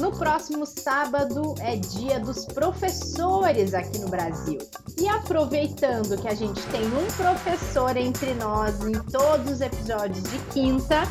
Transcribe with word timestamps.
No 0.00 0.10
próximo 0.10 0.66
sábado 0.66 1.54
é 1.60 1.76
dia 1.76 2.18
dos 2.18 2.44
professores 2.46 3.72
aqui 3.72 3.98
no 3.98 4.08
Brasil. 4.08 4.58
E 4.98 5.06
aproveitando 5.08 6.20
que 6.20 6.26
a 6.26 6.34
gente 6.34 6.60
tem 6.66 6.84
um 6.84 7.06
professor 7.16 7.96
entre 7.96 8.34
nós 8.34 8.80
em 8.80 8.92
todos 8.92 9.52
os 9.52 9.60
episódios 9.60 10.22
de 10.24 10.38
quinta, 10.52 11.02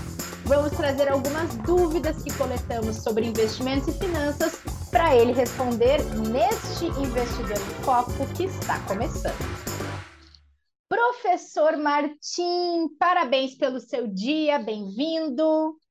vamos 0.45 0.73
trazer 0.73 1.07
algumas 1.07 1.55
dúvidas 1.65 2.21
que 2.21 2.33
coletamos 2.33 2.97
sobre 2.97 3.25
investimentos 3.25 3.87
e 3.87 3.97
finanças 3.97 4.59
para 4.91 5.15
ele 5.15 5.31
responder 5.31 6.03
neste 6.29 6.85
Investidor 6.99 7.59
Foco 7.85 8.27
que 8.35 8.43
está 8.43 8.79
começando. 8.81 9.63
Professor 10.89 11.77
Martim, 11.77 12.89
parabéns 12.99 13.55
pelo 13.55 13.79
seu 13.79 14.07
dia, 14.07 14.59
bem-vindo. 14.59 15.81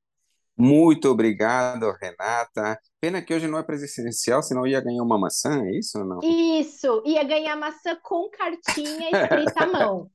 Muito 0.57 1.09
obrigado, 1.09 1.91
Renata. 2.01 2.79
Pena 3.01 3.23
que 3.23 3.35
hoje 3.35 3.49
não 3.49 3.59
é 3.59 3.63
presencial, 3.63 4.43
senão 4.43 4.67
ia 4.67 4.81
ganhar 4.81 5.03
uma 5.03 5.19
maçã, 5.19 5.63
é 5.65 5.79
isso 5.79 5.99
ou 5.99 6.05
não? 6.05 6.21
Isso, 6.23 7.03
ia 7.07 7.25
ganhar 7.25 7.57
maçã 7.57 7.97
com 8.03 8.29
cartinha 8.31 9.11
escrita 9.11 9.65
à 9.65 9.67
mão. 9.67 10.11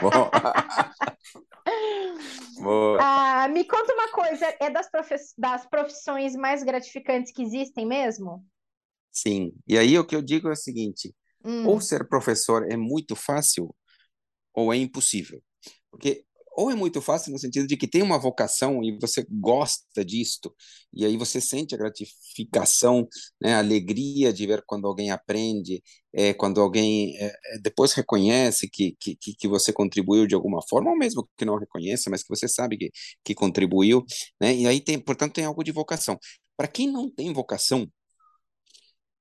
Bom. 0.00 0.30
Ah, 3.00 3.48
me 3.48 3.64
conta 3.64 3.92
uma 3.92 4.08
coisa, 4.12 4.46
é 4.60 4.70
das, 4.70 4.88
das 5.36 5.66
profissões 5.66 6.34
mais 6.34 6.62
gratificantes 6.62 7.32
que 7.32 7.42
existem 7.42 7.86
mesmo? 7.86 8.44
Sim, 9.10 9.52
e 9.66 9.76
aí 9.76 9.98
o 9.98 10.06
que 10.06 10.14
eu 10.14 10.22
digo 10.22 10.48
é 10.48 10.52
o 10.52 10.56
seguinte, 10.56 11.14
hum. 11.44 11.66
ou 11.66 11.80
ser 11.80 12.08
professor 12.08 12.70
é 12.70 12.76
muito 12.76 13.16
fácil, 13.16 13.74
ou 14.54 14.72
é 14.72 14.76
impossível. 14.76 15.42
Porque 15.90 16.24
ou 16.56 16.70
é 16.70 16.74
muito 16.74 17.00
fácil 17.00 17.32
no 17.32 17.38
sentido 17.38 17.66
de 17.66 17.76
que 17.76 17.86
tem 17.88 18.02
uma 18.02 18.18
vocação 18.18 18.82
e 18.82 18.98
você 19.00 19.26
gosta 19.30 20.04
disto, 20.04 20.54
e 20.92 21.04
aí 21.04 21.16
você 21.16 21.40
sente 21.40 21.74
a 21.74 21.78
gratificação, 21.78 23.08
né, 23.40 23.54
a 23.54 23.58
alegria 23.58 24.32
de 24.32 24.46
ver 24.46 24.62
quando 24.66 24.86
alguém 24.86 25.10
aprende, 25.10 25.82
é, 26.12 26.34
quando 26.34 26.60
alguém 26.60 27.16
é, 27.18 27.26
é 27.26 27.58
depois 27.62 27.92
reconhece 27.92 28.68
que, 28.70 28.96
que, 29.00 29.16
que 29.16 29.48
você 29.48 29.72
contribuiu 29.72 30.26
de 30.26 30.34
alguma 30.34 30.60
forma, 30.68 30.90
ou 30.90 30.96
mesmo 30.98 31.28
que 31.36 31.44
não 31.44 31.56
reconheça, 31.56 32.10
mas 32.10 32.22
que 32.22 32.28
você 32.28 32.48
sabe 32.48 32.76
que, 32.76 32.90
que 33.24 33.34
contribuiu, 33.34 34.04
né, 34.40 34.54
e 34.54 34.66
aí 34.66 34.80
tem, 34.80 34.98
portanto, 34.98 35.34
tem 35.34 35.44
algo 35.44 35.64
de 35.64 35.72
vocação. 35.72 36.18
Para 36.56 36.68
quem 36.68 36.90
não 36.90 37.10
tem 37.10 37.32
vocação, 37.32 37.90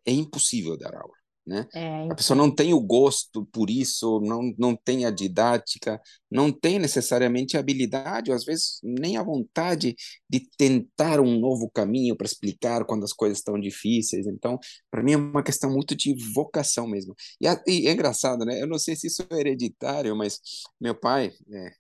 é 0.06 0.12
impossível 0.12 0.78
dar 0.78 0.94
aula. 0.96 1.21
Né? 1.46 1.68
É, 1.74 2.08
a 2.12 2.16
pessoa 2.16 2.38
não 2.38 2.54
tem 2.54 2.72
o 2.72 2.80
gosto 2.80 3.46
por 3.48 3.70
isso, 3.70 4.20
não, 4.22 4.54
não 4.60 4.76
tem 4.76 5.06
a 5.06 5.12
didática, 5.12 6.00
não 6.30 6.52
tem 6.52 6.78
necessariamente 6.78 7.58
a 7.58 7.60
habilidade, 7.60 8.30
ou 8.30 8.38
às 8.38 8.46
vezes 8.46 8.80
nem 8.84 9.18
a 9.18 9.24
vontade 9.24 9.96
de 10.30 10.48
tentar 10.56 11.20
um 11.20 11.40
novo 11.40 11.70
caminho 11.70 12.16
para 12.16 12.28
explicar 12.28 12.86
quando 12.86 13.04
as 13.04 13.12
coisas 13.12 13.40
estão 13.40 13.60
difíceis. 13.60 14.28
Então, 14.28 14.60
para 14.92 15.02
mim 15.02 15.14
é 15.14 15.18
uma 15.18 15.44
questão 15.44 15.72
muito 15.72 15.96
de 15.96 16.16
vocação 16.34 16.88
mesmo. 16.88 17.16
E, 17.40 17.48
a, 17.48 17.62
e, 17.68 17.88
é 17.88 17.92
engraçado, 17.92 18.46
né? 18.46 18.62
Eu 18.62 18.68
não 18.68 18.78
sei 18.78 18.96
se 18.96 19.08
isso 19.08 19.26
é 19.30 19.40
hereditário, 19.40 20.16
mas 20.16 20.40
meu 20.80 20.94
pai, 20.94 21.32
é, 21.52 21.72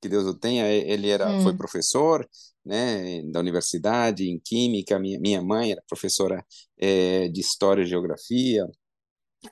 que 0.00 0.08
Deus 0.08 0.26
o 0.26 0.34
tenha, 0.34 0.64
ele 0.68 1.08
era, 1.08 1.28
hum. 1.28 1.42
foi 1.42 1.56
professor, 1.56 2.28
né, 2.64 3.22
da 3.32 3.40
universidade 3.40 4.28
em 4.28 4.38
química. 4.38 4.98
Minha, 4.98 5.18
minha 5.18 5.42
mãe 5.42 5.72
era 5.72 5.82
professora 5.88 6.44
é, 6.78 7.28
de 7.28 7.40
história 7.40 7.82
e 7.82 7.86
geografia. 7.86 8.64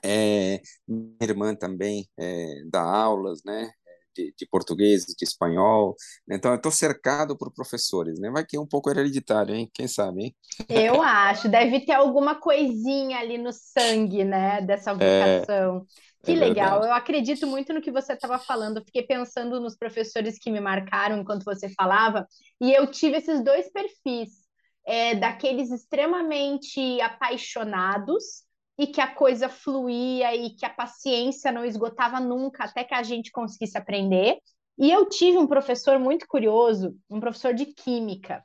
É, 0.03 0.61
minha 0.87 1.17
irmã 1.21 1.55
também 1.55 2.07
é, 2.19 2.63
dá 2.69 2.81
aulas, 2.81 3.41
né? 3.45 3.69
De, 4.15 4.33
de, 4.35 4.47
português, 4.47 5.05
de 5.05 5.23
espanhol. 5.23 5.95
Então, 6.29 6.51
eu 6.51 6.57
estou 6.57 6.71
cercado 6.71 7.37
por 7.37 7.53
professores, 7.53 8.19
né? 8.19 8.31
Vai 8.31 8.43
que 8.43 8.57
é 8.57 8.59
um 8.59 8.65
pouco 8.65 8.89
hereditário, 8.89 9.53
hein? 9.53 9.69
Quem 9.71 9.87
sabe, 9.87 10.23
hein? 10.23 10.35
Eu 10.67 11.03
acho. 11.03 11.47
Deve 11.47 11.85
ter 11.85 11.93
alguma 11.93 12.33
coisinha 12.33 13.19
ali 13.19 13.37
no 13.37 13.51
sangue, 13.53 14.23
né? 14.23 14.59
Dessa 14.61 14.91
é, 14.99 15.39
vocação. 15.39 15.77
É, 15.77 16.25
que 16.25 16.31
é 16.31 16.35
legal. 16.35 16.81
Verdade. 16.81 16.87
Eu 16.87 16.93
acredito 16.93 17.45
muito 17.45 17.71
no 17.71 17.81
que 17.81 17.91
você 17.91 18.13
estava 18.13 18.39
falando. 18.39 18.77
Eu 18.77 18.85
fiquei 18.85 19.03
pensando 19.03 19.59
nos 19.59 19.77
professores 19.77 20.39
que 20.39 20.49
me 20.49 20.59
marcaram 20.59 21.19
enquanto 21.19 21.45
você 21.45 21.69
falava. 21.69 22.27
E 22.59 22.73
eu 22.73 22.87
tive 22.87 23.17
esses 23.17 23.43
dois 23.43 23.71
perfis. 23.71 24.47
É, 24.83 25.15
daqueles 25.15 25.69
extremamente 25.69 27.01
apaixonados 27.01 28.46
e 28.77 28.87
que 28.87 29.01
a 29.01 29.13
coisa 29.13 29.49
fluía 29.49 30.35
e 30.35 30.51
que 30.51 30.65
a 30.65 30.69
paciência 30.69 31.51
não 31.51 31.65
esgotava 31.65 32.19
nunca 32.19 32.65
até 32.65 32.83
que 32.83 32.93
a 32.93 33.03
gente 33.03 33.31
conseguisse 33.31 33.77
aprender. 33.77 34.39
E 34.77 34.91
eu 34.91 35.09
tive 35.09 35.37
um 35.37 35.47
professor 35.47 35.97
muito 35.97 36.27
curioso, 36.27 36.95
um 37.09 37.19
professor 37.19 37.53
de 37.53 37.65
química 37.65 38.43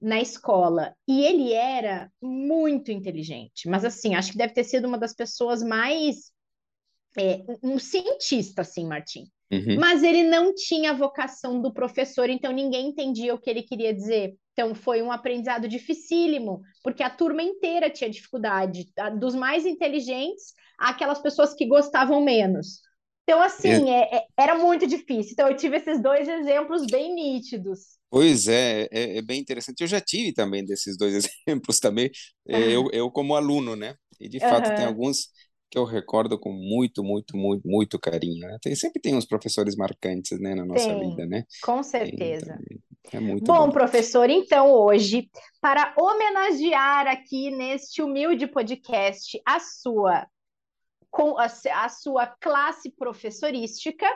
na 0.00 0.20
escola, 0.20 0.94
e 1.06 1.22
ele 1.22 1.52
era 1.52 2.10
muito 2.22 2.90
inteligente, 2.90 3.68
mas 3.68 3.84
assim, 3.84 4.14
acho 4.14 4.32
que 4.32 4.38
deve 4.38 4.54
ter 4.54 4.64
sido 4.64 4.88
uma 4.88 4.96
das 4.96 5.14
pessoas 5.14 5.62
mais 5.62 6.32
é, 7.18 7.44
um 7.62 7.78
cientista, 7.78 8.62
assim, 8.62 8.86
Martim. 8.86 9.24
Uhum. 9.50 9.76
Mas 9.80 10.02
ele 10.02 10.22
não 10.22 10.54
tinha 10.54 10.92
a 10.92 10.96
vocação 10.96 11.60
do 11.60 11.72
professor, 11.72 12.30
então 12.30 12.52
ninguém 12.52 12.88
entendia 12.88 13.34
o 13.34 13.38
que 13.38 13.50
ele 13.50 13.62
queria 13.62 13.92
dizer. 13.92 14.34
Então 14.52 14.74
foi 14.74 15.02
um 15.02 15.10
aprendizado 15.10 15.66
dificílimo, 15.66 16.60
porque 16.82 17.02
a 17.02 17.10
turma 17.10 17.42
inteira 17.42 17.90
tinha 17.90 18.08
dificuldade, 18.08 18.86
dos 19.18 19.34
mais 19.34 19.66
inteligentes 19.66 20.52
àquelas 20.78 21.20
pessoas 21.20 21.54
que 21.54 21.66
gostavam 21.66 22.22
menos. 22.22 22.80
Então, 23.24 23.40
assim, 23.42 23.90
é, 23.90 24.16
é, 24.16 24.24
era 24.36 24.58
muito 24.58 24.88
difícil. 24.88 25.32
Então, 25.32 25.46
eu 25.46 25.56
tive 25.56 25.76
esses 25.76 26.02
dois 26.02 26.28
exemplos 26.28 26.84
bem 26.90 27.14
nítidos. 27.14 27.96
Pois 28.10 28.48
é, 28.48 28.88
é, 28.90 29.18
é 29.18 29.22
bem 29.22 29.40
interessante. 29.40 29.82
Eu 29.82 29.86
já 29.86 30.00
tive 30.00 30.32
também 30.32 30.64
desses 30.64 30.96
dois 30.96 31.14
exemplos 31.46 31.78
também, 31.78 32.10
eu, 32.44 32.90
eu 32.92 33.08
como 33.08 33.36
aluno, 33.36 33.76
né? 33.76 33.94
E 34.20 34.28
de 34.28 34.40
fato 34.40 34.68
uhum. 34.68 34.74
tem 34.74 34.84
alguns 34.84 35.28
que 35.70 35.78
eu 35.78 35.84
recordo 35.84 36.38
com 36.38 36.52
muito, 36.52 37.04
muito, 37.04 37.36
muito, 37.36 37.66
muito 37.66 37.98
carinho. 37.98 38.46
Né? 38.46 38.58
Tem, 38.60 38.74
sempre 38.74 39.00
tem 39.00 39.14
uns 39.14 39.24
professores 39.24 39.76
marcantes, 39.76 40.40
né, 40.40 40.54
na 40.54 40.66
nossa 40.66 40.86
tem, 40.86 41.10
vida, 41.10 41.26
né? 41.26 41.44
Com 41.62 41.82
certeza. 41.82 42.58
é 43.12 43.20
muito 43.20 43.44
bom, 43.44 43.66
bom, 43.66 43.70
professor, 43.70 44.28
então 44.28 44.72
hoje, 44.72 45.30
para 45.60 45.94
homenagear 45.96 47.06
aqui 47.06 47.50
neste 47.50 48.02
humilde 48.02 48.46
podcast 48.46 49.40
a 49.46 49.60
sua 49.60 50.26
com 51.08 51.36
a, 51.38 51.46
a 51.46 51.88
sua 51.88 52.26
classe 52.26 52.88
professorística, 52.92 54.06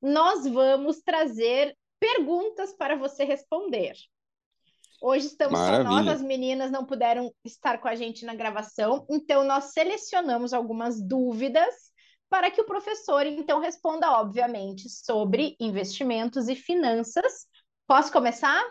nós 0.00 0.46
vamos 0.46 1.02
trazer 1.02 1.76
perguntas 2.00 2.72
para 2.74 2.96
você 2.96 3.22
responder. 3.22 3.92
Hoje 5.00 5.26
estamos 5.26 5.58
Maravilha. 5.58 5.88
só 5.88 6.02
nós, 6.02 6.08
as 6.08 6.22
meninas 6.22 6.70
não 6.70 6.84
puderam 6.84 7.32
estar 7.44 7.78
com 7.78 7.88
a 7.88 7.94
gente 7.94 8.24
na 8.24 8.34
gravação, 8.34 9.06
então 9.08 9.44
nós 9.44 9.72
selecionamos 9.72 10.52
algumas 10.52 11.00
dúvidas 11.00 11.74
para 12.28 12.50
que 12.50 12.60
o 12.60 12.66
professor 12.66 13.24
então 13.24 13.60
responda, 13.60 14.10
obviamente, 14.10 14.88
sobre 14.88 15.56
investimentos 15.60 16.48
e 16.48 16.54
finanças. 16.54 17.46
Posso 17.86 18.12
começar? 18.12 18.62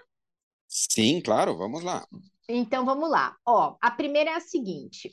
Sim, 0.67 1.21
claro, 1.21 1.57
vamos 1.57 1.83
lá. 1.83 2.05
Então 2.47 2.85
vamos 2.85 3.09
lá. 3.09 3.35
Ó, 3.45 3.75
a 3.81 3.89
primeira 3.89 4.31
é 4.31 4.35
a 4.35 4.41
seguinte: 4.41 5.11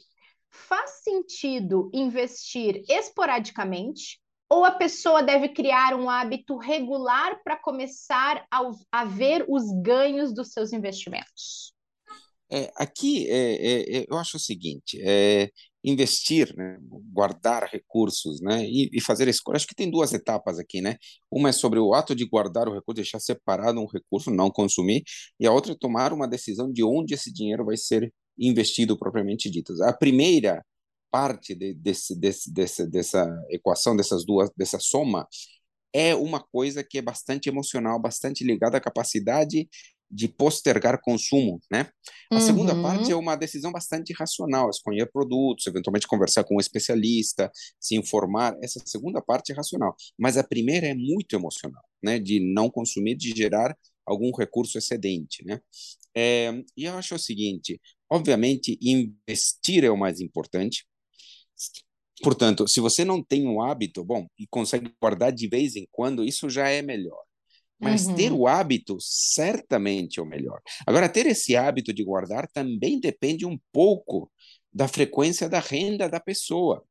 faz 0.51 1.03
sentido 1.03 1.91
investir 1.95 2.85
esporadicamente 2.89 4.21
ou 4.55 4.65
a 4.65 4.71
pessoa 4.71 5.21
deve 5.21 5.49
criar 5.49 5.95
um 5.95 6.09
hábito 6.09 6.57
regular 6.57 7.43
para 7.43 7.57
começar 7.57 8.47
a, 8.49 8.61
a, 8.93 9.05
ver 9.05 9.45
os 9.49 9.65
ganhos 9.83 10.33
dos 10.33 10.53
seus 10.53 10.73
investimentos? 10.73 11.75
É, 12.49 12.71
aqui 12.77 13.29
é, 13.29 13.55
é, 13.55 13.97
é 13.97 14.07
eu 14.09 14.17
acho 14.17 14.37
o 14.37 14.41
seguinte: 14.41 15.01
é, 15.03 15.51
investir, 15.83 16.55
né, 16.57 16.79
guardar 17.13 17.69
recursos, 17.69 18.41
né, 18.41 18.65
e, 18.65 18.89
e 18.93 19.01
fazer 19.01 19.27
escolha. 19.27 19.57
Acho 19.57 19.67
que 19.67 19.75
tem 19.75 19.91
duas 19.91 20.13
etapas 20.13 20.61
aqui, 20.61 20.81
né? 20.81 20.99
Uma 21.29 21.49
é 21.49 21.53
sobre 21.53 21.81
o 21.81 21.93
ato 21.93 22.15
de 22.15 22.25
guardar 22.25 22.69
o 22.69 22.75
recurso, 22.75 22.95
deixar 22.95 23.19
separado 23.19 23.81
um 23.81 23.87
recurso, 23.87 24.31
não 24.31 24.53
consumir, 24.53 25.03
e 25.41 25.49
a 25.49 25.53
outra 25.53 25.73
é 25.73 25.77
tomar 25.77 26.13
uma 26.13 26.29
decisão 26.29 26.71
de 26.73 26.85
onde 26.85 27.13
esse 27.15 27.33
dinheiro 27.33 27.65
vai 27.65 27.77
ser 27.77 28.13
investido 28.39 28.97
propriamente 28.97 29.51
dito. 29.51 29.73
A 29.83 29.93
primeira 29.93 30.65
parte 31.15 31.55
de, 31.55 31.73
desse, 31.75 32.19
desse, 32.19 32.53
desse, 32.53 32.91
dessa 32.91 33.25
equação, 33.49 33.95
dessas 33.95 34.27
duas, 34.27 34.51
dessa 34.57 34.81
soma, 34.81 35.29
é 35.93 36.13
uma 36.13 36.41
coisa 36.41 36.83
que 36.83 36.99
é 36.99 37.03
bastante 37.03 37.49
emocional, 37.49 38.01
bastante 38.03 38.43
ligada 38.43 38.79
à 38.79 38.81
capacidade 38.81 39.69
de 40.11 40.27
postergar 40.27 41.01
consumo, 41.01 41.61
né? 41.71 41.89
A 42.33 42.35
uhum. 42.35 42.41
segunda 42.41 42.83
parte 42.83 43.13
é 43.13 43.15
uma 43.15 43.37
decisão 43.37 43.71
bastante 43.71 44.13
racional, 44.13 44.69
escolher 44.69 45.09
produtos, 45.13 45.69
eventualmente 45.69 46.09
conversar 46.09 46.43
com 46.43 46.57
um 46.57 46.61
especialista, 46.61 47.49
se 47.79 47.95
informar. 47.95 48.57
Essa 48.61 48.83
segunda 48.85 49.23
parte 49.23 49.53
é 49.53 49.55
racional, 49.55 49.95
mas 50.19 50.37
a 50.37 50.43
primeira 50.43 50.89
é 50.89 50.95
muito 50.95 51.37
emocional, 51.37 51.85
né? 52.03 52.19
De 52.19 52.41
não 52.41 52.69
consumir, 52.69 53.15
de 53.15 53.31
gerar 53.31 53.77
algum 54.05 54.33
recurso 54.37 54.77
excedente, 54.77 55.45
né? 55.47 55.61
É, 56.17 56.53
e 56.77 56.87
eu 56.87 56.95
acho 56.95 57.15
o 57.15 57.19
seguinte, 57.21 57.81
obviamente, 58.11 58.77
investir 58.83 59.85
é 59.85 59.91
o 59.91 59.97
mais 59.97 60.21
importante, 60.21 60.85
Portanto, 62.23 62.69
se 62.69 62.81
você 62.81 63.05
não 63.05 63.23
tem 63.23 63.47
um 63.47 63.61
hábito, 63.61 64.05
bom, 64.05 64.27
e 64.39 64.47
consegue 64.47 64.93
guardar 65.01 65.33
de 65.33 65.49
vez 65.49 65.77
em 65.77 65.87
quando, 65.91 66.25
isso 66.25 66.49
já 66.49 66.69
é 66.69 66.81
melhor. 66.81 67.23
Mas 67.79 68.07
uhum. 68.07 68.15
ter 68.15 68.33
o 68.33 68.47
hábito 68.47 68.97
certamente 69.01 70.21
é 70.21 70.23
o 70.23 70.27
melhor. 70.27 70.61
Agora, 70.87 71.09
ter 71.09 71.27
esse 71.27 71.57
hábito 71.57 71.93
de 71.93 72.05
guardar 72.05 72.49
também 72.53 73.01
depende 73.01 73.45
um 73.45 73.59
pouco 73.73 74.31
da 74.73 74.87
frequência 74.87 75.49
da 75.49 75.61
renda 75.61 76.09
da 76.09 76.21
pessoa. 76.21 76.85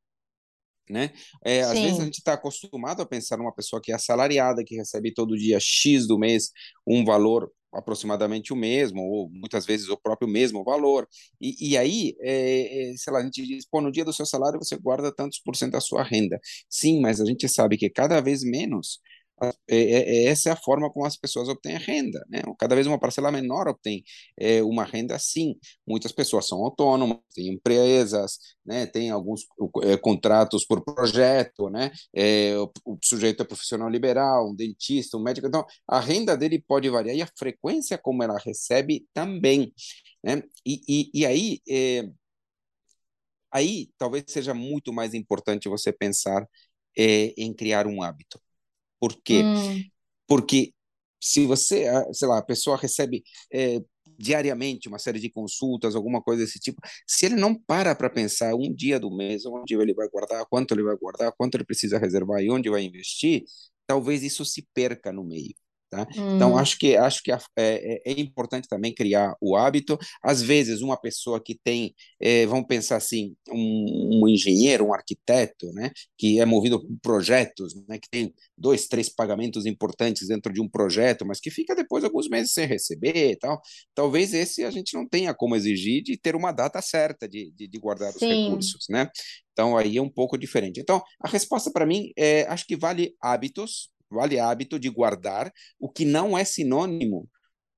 Né? 0.90 1.12
É, 1.44 1.62
às 1.62 1.80
vezes 1.80 2.00
a 2.00 2.04
gente 2.04 2.18
está 2.18 2.34
acostumado 2.34 3.02
a 3.02 3.06
pensar 3.06 3.38
numa 3.38 3.54
pessoa 3.54 3.82
que 3.82 3.92
é 3.92 3.96
assalariada, 3.96 4.64
que 4.66 4.76
recebe 4.76 5.14
todo 5.14 5.38
dia 5.38 5.58
X 5.60 6.06
do 6.06 6.20
mês 6.20 6.52
um 6.86 7.06
valor 7.06 7.50
aproximadamente 7.74 8.54
o 8.54 8.56
mesmo, 8.56 9.02
ou 9.02 9.30
muitas 9.30 9.66
vezes 9.66 9.90
o 9.90 9.98
próprio 9.98 10.28
mesmo 10.28 10.64
valor. 10.64 11.08
E, 11.42 11.72
e 11.72 11.78
aí, 11.78 12.16
é, 12.22 12.92
é, 12.92 12.98
sei 12.98 13.14
lá, 13.14 13.20
a 13.20 13.24
gente 13.24 13.46
diz, 13.46 13.66
pô, 13.70 13.82
no 13.82 13.92
dia 13.92 14.06
do 14.06 14.14
seu 14.14 14.26
salário 14.26 14.60
você 14.60 14.78
guarda 14.78 15.14
tantos 15.14 15.40
por 15.40 15.56
cento 15.56 15.74
da 15.74 15.82
sua 15.82 16.04
renda. 16.04 16.40
Sim, 16.70 17.02
mas 17.02 17.20
a 17.22 17.26
gente 17.26 17.48
sabe 17.50 17.78
que 17.78 17.90
cada 17.90 18.22
vez 18.22 18.44
menos 18.44 19.00
é, 19.68 19.78
é, 19.78 20.26
é, 20.26 20.26
essa 20.26 20.50
é 20.50 20.52
a 20.52 20.56
forma 20.56 20.90
como 20.92 21.06
as 21.06 21.18
pessoas 21.18 21.50
obtêm 21.50 21.78
renda, 21.78 22.24
né? 22.30 22.42
Cada 22.60 22.76
vez 22.76 22.88
uma 22.88 23.00
parcela 23.00 23.32
menor 23.32 23.68
obtém 23.68 24.04
é, 24.40 24.62
uma 24.64 24.84
renda 24.84 25.18
sim. 25.20 25.56
Muitas 25.88 26.12
pessoas 26.12 26.48
são 26.48 26.60
autônomas, 26.60 27.18
têm 27.34 27.48
empresas, 27.54 28.38
né? 28.66 28.86
Tem 28.86 29.10
alguns 29.12 29.42
é, 29.84 29.98
contratos 29.98 30.66
por 30.66 30.84
projeto, 30.84 31.70
né? 31.70 31.92
É, 32.14 32.56
o, 32.58 32.72
o, 32.86 32.98
sujeito 33.04 33.42
é 33.42 33.46
profissional 33.46 33.90
liberal, 33.90 34.50
um 34.52 34.56
dentista, 34.56 35.18
um 35.18 35.24
médico, 35.24 35.48
então 35.48 35.66
a 35.88 36.00
renda 36.00 36.38
dele 36.38 36.64
pode 36.66 36.90
variar 36.90 37.16
e 37.16 37.22
a 37.22 37.30
frequência 37.38 37.98
como 37.98 38.24
ela 38.24 38.38
recebe 38.40 39.08
também, 39.14 39.74
né? 40.24 40.44
E, 40.66 40.82
e, 40.88 41.12
e 41.22 41.26
aí 41.26 41.60
é, 41.70 42.10
aí 43.52 43.90
talvez 43.98 44.26
seja 44.28 44.54
muito 44.54 44.92
mais 44.94 45.14
importante 45.14 45.70
você 45.70 45.92
pensar 45.92 46.48
em 46.96 47.54
criar 47.54 47.88
um 47.88 48.04
hábito 48.04 48.40
por 49.04 49.22
quê? 49.22 49.44
Hum. 49.44 49.84
Porque 50.26 50.74
se 51.22 51.46
você, 51.46 51.88
ah, 51.88 52.06
sei 52.14 52.26
lá, 52.26 52.38
a 52.38 52.42
pessoa 52.42 52.78
recebe 52.78 53.22
é, 53.52 53.82
diariamente 54.18 54.88
uma 54.88 54.98
série 54.98 55.20
de 55.20 55.30
consultas, 55.30 55.94
alguma 55.94 56.22
coisa 56.22 56.42
desse 56.42 56.58
tipo, 56.58 56.82
se 57.06 57.26
ele 57.26 57.36
não 57.36 57.54
para 57.54 57.94
para 57.96 58.10
pensar 58.10 58.56
um 58.56 58.74
dia 58.74 58.98
do 58.98 59.14
mês, 59.14 59.46
onde 59.46 59.76
ele 59.76 59.94
vai 59.94 60.08
guardar, 60.08 60.46
quanto 60.46 60.74
ele 60.74 60.84
vai 60.84 60.96
guardar, 60.96 61.34
quanto 61.38 61.56
ele 61.56 61.66
precisa 61.66 62.00
reservar 62.00 62.42
e 62.42 62.50
onde 62.50 62.70
vai 62.70 62.82
investir, 62.84 63.44
talvez 63.86 64.24
isso 64.24 64.46
se 64.46 64.66
perca 64.74 65.12
no 65.12 65.26
meio. 65.26 65.54
Tá? 65.94 66.08
Hum. 66.18 66.36
Então, 66.38 66.58
acho 66.58 66.80
que, 66.80 66.96
acho 66.98 67.22
que 67.22 67.32
é, 67.32 67.38
é, 67.56 68.02
é, 68.04 68.20
importante 68.20 68.68
também 68.68 68.92
criar 68.92 69.36
o 69.40 69.56
hábito. 69.56 69.96
Às 70.24 70.42
vezes, 70.42 70.82
uma 70.82 70.98
pessoa 70.98 71.40
que 71.40 71.54
tem, 71.64 71.94
é, 72.20 72.48
vamos 72.48 72.66
pensar 72.66 72.96
assim, 72.96 73.36
um, 73.48 74.24
um, 74.24 74.28
engenheiro, 74.28 74.88
um 74.88 74.94
arquiteto, 74.94 75.72
né, 75.74 75.92
que 76.18 76.40
é 76.40 76.46
movido 76.46 76.80
por 76.82 76.98
projetos, 77.00 77.76
né, 77.88 78.00
que 78.00 78.10
tem 78.10 78.34
dois, 78.58 78.88
três 78.88 79.08
pagamentos 79.08 79.68
importantes 79.68 80.30
dentro 80.30 80.52
de 80.52 80.60
um 80.60 80.68
projeto, 80.68 81.28
mas 81.28 81.40
que 81.40 81.52
fica 81.52 81.76
depois 81.76 82.04
alguns 82.04 82.28
meses 82.28 82.54
sem 82.54 82.66
receber 82.66 83.34
e 83.34 83.36
tal. 83.36 83.62
Talvez 83.94 84.34
esse 84.34 84.64
a 84.64 84.72
gente 84.72 84.96
não 84.96 85.08
tenha 85.08 85.32
como 85.32 85.56
exigir 85.56 86.02
de 86.02 86.18
ter 86.18 86.36
uma 86.36 86.52
data 86.52 86.82
certa 86.82 87.30
de, 87.30 87.52
de, 87.56 87.68
de 87.68 87.78
guardar 87.78 88.12
Sim. 88.14 88.26
os 88.26 88.32
recursos, 88.32 88.86
né? 88.90 89.12
Então, 89.52 89.78
aí 89.78 89.98
é 89.98 90.02
um 90.02 90.10
pouco 90.10 90.36
diferente. 90.38 90.80
Então, 90.80 91.02
a 91.22 91.30
resposta 91.30 91.72
para 91.72 91.86
mim 91.86 92.12
é, 92.18 92.48
acho 92.48 92.66
que 92.66 92.76
vale 92.76 93.16
hábitos, 93.22 93.93
vale 94.14 94.40
hábito 94.40 94.80
de 94.80 94.90
guardar, 94.90 95.52
o 95.80 95.90
que 95.90 96.06
não 96.06 96.38
é 96.38 96.44
sinônimo 96.46 97.28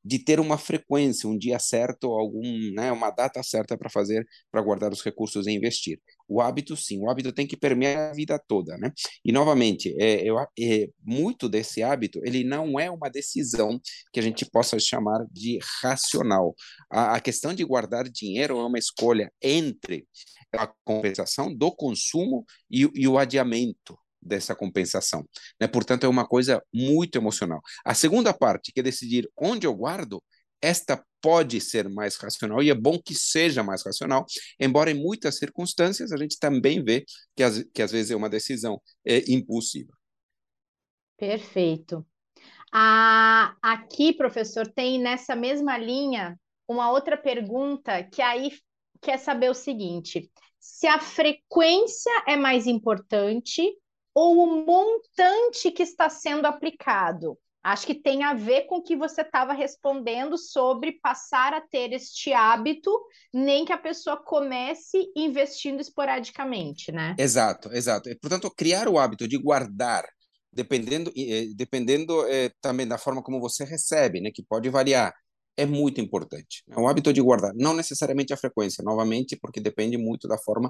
de 0.06 0.20
ter 0.20 0.40
uma 0.40 0.58
frequência, 0.58 1.28
um 1.28 1.36
dia 1.36 1.58
certo, 1.58 2.14
algum, 2.14 2.44
né, 2.76 2.92
uma 2.92 3.10
data 3.10 3.42
certa 3.42 3.76
para 3.76 3.90
fazer, 3.90 4.24
para 4.52 4.62
guardar 4.62 4.94
os 4.94 5.02
recursos 5.02 5.48
e 5.48 5.52
investir. 5.52 6.00
O 6.28 6.40
hábito, 6.42 6.78
sim, 6.78 7.00
o 7.02 7.10
hábito 7.10 7.34
tem 7.34 7.48
que 7.48 7.58
permear 7.58 8.12
a 8.12 8.14
vida 8.14 8.40
toda, 8.48 8.78
né? 8.78 8.92
E 9.24 9.32
novamente, 9.32 9.96
é, 10.00 10.28
é, 10.28 10.88
muito 11.04 11.50
desse 11.50 11.82
hábito, 11.82 12.22
ele 12.24 12.44
não 12.44 12.80
é 12.80 12.90
uma 12.90 13.10
decisão 13.10 13.80
que 14.14 14.20
a 14.20 14.24
gente 14.24 14.46
possa 14.46 14.78
chamar 14.80 15.26
de 15.32 15.58
racional. 15.82 16.54
A, 16.90 17.16
a 17.16 17.20
questão 17.20 17.52
de 17.54 17.64
guardar 17.64 18.08
dinheiro 18.08 18.60
é 18.60 18.64
uma 18.64 18.78
escolha 18.78 19.32
entre 19.42 20.08
a 20.54 20.68
compensação 20.84 21.54
do 21.54 21.72
consumo 21.72 22.46
e, 22.70 22.88
e 22.94 23.08
o 23.08 23.18
adiamento 23.18 23.98
dessa 24.25 24.56
compensação. 24.56 25.24
Né? 25.60 25.68
Portanto, 25.68 26.06
é 26.06 26.10
uma 26.10 26.27
coisa 26.27 26.62
muito 26.74 27.18
emocional. 27.18 27.62
A 27.86 27.94
segunda 27.94 28.33
parte, 28.33 28.72
que 28.72 28.80
é 28.80 28.83
decidir 28.83 29.30
onde 29.38 29.68
eu 29.68 29.74
guardo, 29.74 30.22
esta 30.62 31.04
pode 31.22 31.60
ser 31.62 31.88
mais 31.89 32.16
racional 32.16 32.62
e 32.62 32.69
é 32.69 32.75
bom 32.75 33.00
que 33.00 33.13
seja 33.13 33.63
mais 33.63 33.83
racional, 33.83 34.25
embora 34.60 34.92
em 34.92 34.94
muitas 34.94 35.38
circunstâncias 35.38 36.12
a 36.12 36.18
gente 36.18 36.39
também 36.39 36.83
vê 36.83 37.06
que, 37.36 37.44
as, 37.44 37.63
que 37.74 37.81
às 37.81 37.92
vezes 37.92 38.12
é 38.12 38.16
uma 38.16 38.30
decisão 38.30 38.81
é, 39.06 39.24
impulsiva. 39.31 39.94
Perfeito. 41.18 42.06
Ah, 42.72 43.56
aqui, 43.62 44.13
professor, 44.13 44.68
tem 44.68 45.00
nessa 45.00 45.36
mesma 45.36 45.77
linha 45.77 46.38
uma 46.68 46.92
outra 46.92 47.16
pergunta 47.16 48.04
que 48.04 48.22
aí 48.22 48.51
quer 49.01 49.18
saber 49.18 49.50
o 49.50 49.54
seguinte: 49.54 50.30
se 50.60 50.88
a 50.88 51.00
frequência 51.00 52.12
é 52.27 52.36
mais 52.36 52.68
importante 52.68 53.72
ou 54.15 54.38
o 54.38 54.65
montante 54.65 55.69
que 55.69 55.83
está 55.83 56.09
sendo 56.09 56.45
aplicado? 56.45 57.38
Acho 57.62 57.88
que 57.88 57.95
tem 57.95 58.23
a 58.23 58.33
ver 58.33 58.67
com 58.67 58.77
o 58.77 58.81
que 58.81 58.95
você 58.95 59.21
estava 59.21 59.51
respondendo 59.51 60.38
sobre 60.38 61.00
passar 61.01 61.51
a 61.51 61.59
ter 61.59 61.91
este 61.94 62.31
hábito, 62.31 62.91
nem 63.33 63.65
que 63.65 63.73
a 63.73 63.77
pessoa 63.77 64.15
comece 64.17 65.12
investindo 65.15 65.81
esporadicamente, 65.81 66.91
né? 66.91 67.15
Exato, 67.17 67.73
exato. 67.73 68.07
Portanto, 68.21 68.53
criar 68.56 68.88
o 68.88 69.00
hábito 69.00 69.27
de 69.27 69.35
guardar, 69.38 70.06
dependendo, 70.53 71.12
eh, 71.17 71.47
dependendo 71.56 72.25
eh, 72.27 72.51
também 72.62 72.88
da 72.88 73.00
forma 73.00 73.23
como 73.23 73.41
você 73.41 73.65
recebe, 73.65 74.21
né, 74.21 74.29
que 74.31 74.44
pode 74.44 74.69
variar 74.69 75.12
é 75.57 75.66
muito 75.66 76.02
importante. 76.02 76.63
É 76.69 76.80
um 76.80 76.88
hábito 76.88 77.13
de 77.13 77.22
guardar, 77.22 77.54
não 77.56 77.74
necessariamente 77.74 78.34
a 78.34 78.38
frequência, 78.38 78.84
novamente, 78.84 79.36
porque 79.36 79.60
depende 79.60 79.98
muito 79.98 80.28
da 80.28 80.38
forma 80.38 80.69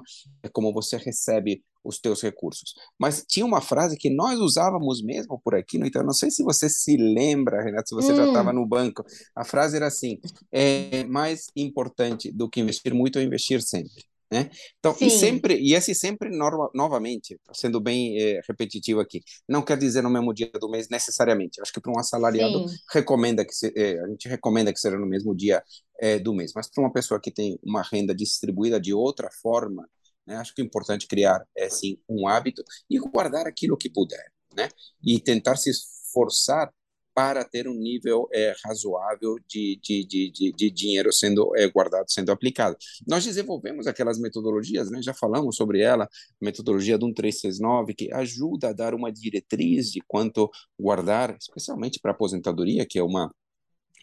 como 0.52 0.72
você 0.72 0.96
recebe 0.96 1.62
os 1.84 1.98
teus 1.98 2.22
recursos. 2.22 2.74
Mas 2.98 3.24
tinha 3.28 3.46
uma 3.46 3.60
frase 3.60 3.96
que 3.96 4.10
nós 4.10 4.38
usávamos 4.38 5.02
mesmo 5.02 5.40
por 5.42 5.54
aqui, 5.54 5.78
então 5.78 6.02
não 6.02 6.12
sei 6.12 6.30
se 6.30 6.42
você 6.42 6.68
se 6.68 6.96
lembra, 6.96 7.62
Renato, 7.62 7.88
se 7.88 7.94
você 7.94 8.12
hum. 8.12 8.16
já 8.16 8.26
estava 8.26 8.52
no 8.52 8.66
banco. 8.66 9.04
A 9.34 9.44
frase 9.44 9.76
era 9.76 9.86
assim: 9.86 10.18
é 10.52 11.04
mais 11.04 11.46
importante 11.56 12.30
do 12.32 12.48
que 12.48 12.60
investir 12.60 12.94
muito 12.94 13.18
é 13.18 13.22
investir 13.22 13.62
sempre. 13.62 14.04
Né? 14.30 14.50
Então, 14.78 14.92
Sim. 14.92 15.06
e 15.06 15.10
sempre, 15.10 15.56
e 15.56 15.74
esse 15.74 15.94
sempre 15.94 16.30
no, 16.30 16.70
novamente, 16.74 17.38
sendo 17.52 17.80
bem 17.80 18.20
é, 18.20 18.40
repetitivo 18.46 18.98
aqui, 18.98 19.22
não 19.48 19.62
quer 19.62 19.78
dizer 19.78 20.02
no 20.02 20.10
mesmo 20.10 20.34
dia 20.34 20.50
do 20.60 20.68
mês 20.68 20.88
necessariamente. 20.88 21.60
Acho 21.60 21.72
que 21.72 21.80
para 21.80 21.92
um 21.92 21.98
assalariado 21.98 22.68
Sim. 22.68 22.76
recomenda 22.92 23.44
que 23.44 23.54
se, 23.54 23.72
é, 23.76 24.00
a 24.00 24.08
gente 24.08 24.28
recomenda 24.28 24.72
que 24.72 24.80
seja 24.80 24.98
no 24.98 25.06
mesmo 25.06 25.34
dia 25.34 25.62
é, 26.00 26.18
do 26.18 26.34
mês, 26.34 26.52
mas 26.54 26.68
para 26.68 26.82
uma 26.82 26.92
pessoa 26.92 27.20
que 27.20 27.30
tem 27.30 27.58
uma 27.62 27.82
renda 27.82 28.14
distribuída 28.14 28.80
de 28.80 28.92
outra 28.92 29.30
forma, 29.40 29.88
né, 30.26 30.36
acho 30.36 30.52
que 30.54 30.60
é 30.60 30.64
importante 30.64 31.06
criar 31.06 31.46
é, 31.56 31.70
sim 31.70 31.98
um 32.08 32.26
hábito 32.26 32.64
e 32.90 32.98
guardar 32.98 33.46
aquilo 33.46 33.76
que 33.76 33.88
puder, 33.88 34.24
né? 34.56 34.68
E 35.04 35.20
tentar 35.20 35.54
se 35.56 35.70
esforçar 35.70 36.72
para 37.16 37.42
ter 37.44 37.66
um 37.66 37.72
nível 37.72 38.28
é, 38.30 38.54
razoável 38.62 39.36
de, 39.48 39.80
de, 39.82 40.04
de, 40.04 40.52
de, 40.52 40.70
dinheiro 40.70 41.10
sendo 41.10 41.50
é, 41.56 41.66
guardado, 41.66 42.04
sendo 42.10 42.30
aplicado. 42.30 42.76
Nós 43.08 43.24
desenvolvemos 43.24 43.86
aquelas 43.86 44.18
metodologias, 44.18 44.90
né, 44.90 45.00
já 45.00 45.14
falamos 45.14 45.56
sobre 45.56 45.80
ela, 45.80 46.06
metodologia 46.38 46.98
do 46.98 47.06
1369, 47.06 47.94
que 47.94 48.12
ajuda 48.12 48.68
a 48.68 48.72
dar 48.74 48.94
uma 48.94 49.10
diretriz 49.10 49.90
de 49.90 50.02
quanto 50.06 50.50
guardar, 50.78 51.34
especialmente 51.40 51.98
para 51.98 52.10
aposentadoria, 52.10 52.84
que 52.84 52.98
é 52.98 53.02
uma 53.02 53.32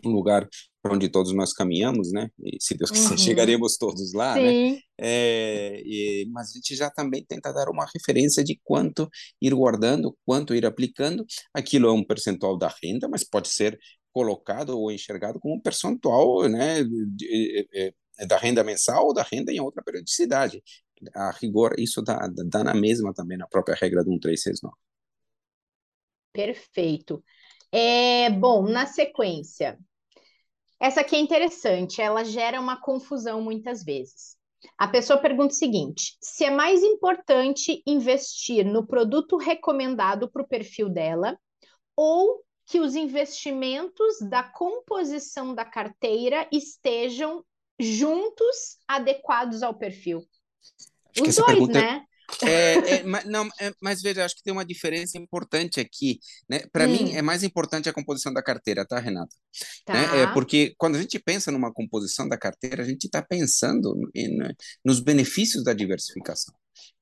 um 0.09 0.11
lugar 0.11 0.47
para 0.81 0.93
onde 0.93 1.07
todos 1.07 1.33
nós 1.33 1.53
caminhamos, 1.53 2.11
né? 2.11 2.29
E 2.43 2.57
se 2.59 2.75
Deus 2.77 2.91
quiser, 2.91 3.11
uhum. 3.11 3.17
chegaremos 3.17 3.77
todos 3.77 4.13
lá, 4.13 4.35
né? 4.35 4.49
Sim. 4.49 4.71
né? 4.73 4.79
É, 4.99 5.81
e, 5.85 6.27
mas 6.29 6.49
a 6.49 6.53
gente 6.53 6.75
já 6.75 6.89
também 6.89 7.25
tenta 7.25 7.53
dar 7.53 7.69
uma 7.69 7.85
referência 7.93 8.43
de 8.43 8.59
quanto 8.63 9.09
ir 9.41 9.53
guardando, 9.53 10.17
quanto 10.25 10.53
ir 10.53 10.65
aplicando. 10.65 11.25
Aquilo 11.53 11.87
é 11.87 11.91
um 11.91 12.03
percentual 12.03 12.57
da 12.57 12.73
renda, 12.83 13.07
mas 13.07 13.23
pode 13.23 13.47
ser 13.47 13.79
colocado 14.11 14.77
ou 14.77 14.91
enxergado 14.91 15.39
como 15.39 15.55
um 15.55 15.61
percentual, 15.61 16.47
né? 16.49 16.83
De, 16.83 17.05
de, 17.15 17.67
de, 17.71 18.25
da 18.27 18.37
renda 18.37 18.63
mensal 18.63 19.07
ou 19.07 19.13
da 19.13 19.23
renda 19.23 19.51
em 19.53 19.59
outra 19.61 19.81
periodicidade. 19.81 20.61
A 21.15 21.31
rigor, 21.31 21.75
isso 21.79 22.01
dá, 22.01 22.29
dá 22.49 22.63
na 22.63 22.73
mesma 22.73 23.13
também, 23.13 23.37
na 23.37 23.47
própria 23.47 23.75
regra 23.75 24.03
do 24.03 24.09
1369. 24.11 24.75
Perfeito. 26.33 27.23
É, 27.71 28.29
bom, 28.29 28.67
na 28.67 28.85
sequência, 28.85 29.79
essa 30.83 30.99
aqui 30.99 31.15
é 31.15 31.19
interessante, 31.19 32.01
ela 32.01 32.25
gera 32.25 32.59
uma 32.59 32.75
confusão 32.75 33.41
muitas 33.41 33.85
vezes. 33.85 34.35
A 34.77 34.85
pessoa 34.85 35.17
pergunta 35.17 35.53
o 35.53 35.57
seguinte: 35.57 36.17
se 36.21 36.43
é 36.43 36.49
mais 36.49 36.83
importante 36.83 37.81
investir 37.87 38.65
no 38.65 38.85
produto 38.85 39.37
recomendado 39.37 40.29
para 40.29 40.41
o 40.41 40.47
perfil 40.47 40.89
dela 40.89 41.39
ou 41.95 42.43
que 42.65 42.81
os 42.81 42.95
investimentos 42.95 44.19
da 44.29 44.43
composição 44.43 45.55
da 45.55 45.63
carteira 45.63 46.49
estejam 46.51 47.45
juntos, 47.79 48.77
adequados 48.85 49.63
ao 49.63 49.73
perfil? 49.73 50.21
Acho 51.15 51.29
os 51.29 51.35
dois, 51.37 51.67
né? 51.69 52.05
É, 52.41 52.73
é, 52.99 53.03
mas, 53.03 53.25
não, 53.25 53.47
é, 53.59 53.73
mas 53.81 54.01
veja, 54.01 54.25
acho 54.25 54.35
que 54.35 54.43
tem 54.43 54.53
uma 54.53 54.65
diferença 54.65 55.17
importante 55.17 55.79
aqui. 55.79 56.19
Né? 56.49 56.61
Para 56.71 56.85
hum. 56.85 56.91
mim, 56.91 57.15
é 57.15 57.21
mais 57.21 57.43
importante 57.43 57.89
a 57.89 57.93
composição 57.93 58.33
da 58.33 58.43
carteira, 58.43 58.85
tá, 58.85 58.99
Renata? 58.99 59.35
Tá. 59.85 59.93
Né? 59.93 60.23
É, 60.23 60.27
porque 60.33 60.73
quando 60.77 60.95
a 60.95 61.01
gente 61.01 61.19
pensa 61.19 61.51
numa 61.51 61.73
composição 61.73 62.27
da 62.27 62.37
carteira, 62.37 62.83
a 62.83 62.85
gente 62.85 63.05
está 63.05 63.21
pensando 63.21 63.93
em, 64.15 64.37
nos 64.83 64.99
benefícios 64.99 65.63
da 65.63 65.73
diversificação 65.73 66.53